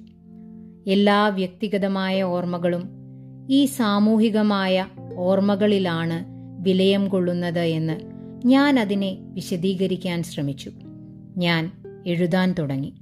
എല്ലാ 0.88 1.28
വ്യക്തിഗതമായ 1.28 2.24
ഓർമ്മകളും 2.24 3.03
ഈ 3.50 3.66
സാമൂഹികമായ 3.66 4.88
ഓർമ്മകളിലാണ് 5.16 6.26
വിലയം 6.62 7.08
കൊള്ളുന്നത് 7.08 7.60
എന്ന് 7.60 8.00
ഞാൻ 8.46 8.80
അതിനെ 8.80 9.18
വിശദീകരിക്കാൻ 9.20 10.24
ശ്രമിച്ചു. 10.24 10.72
ഞാൻ 11.38 11.72
എഴുതാൻ 12.08 12.56
തുടങ്ങി. 12.60 12.94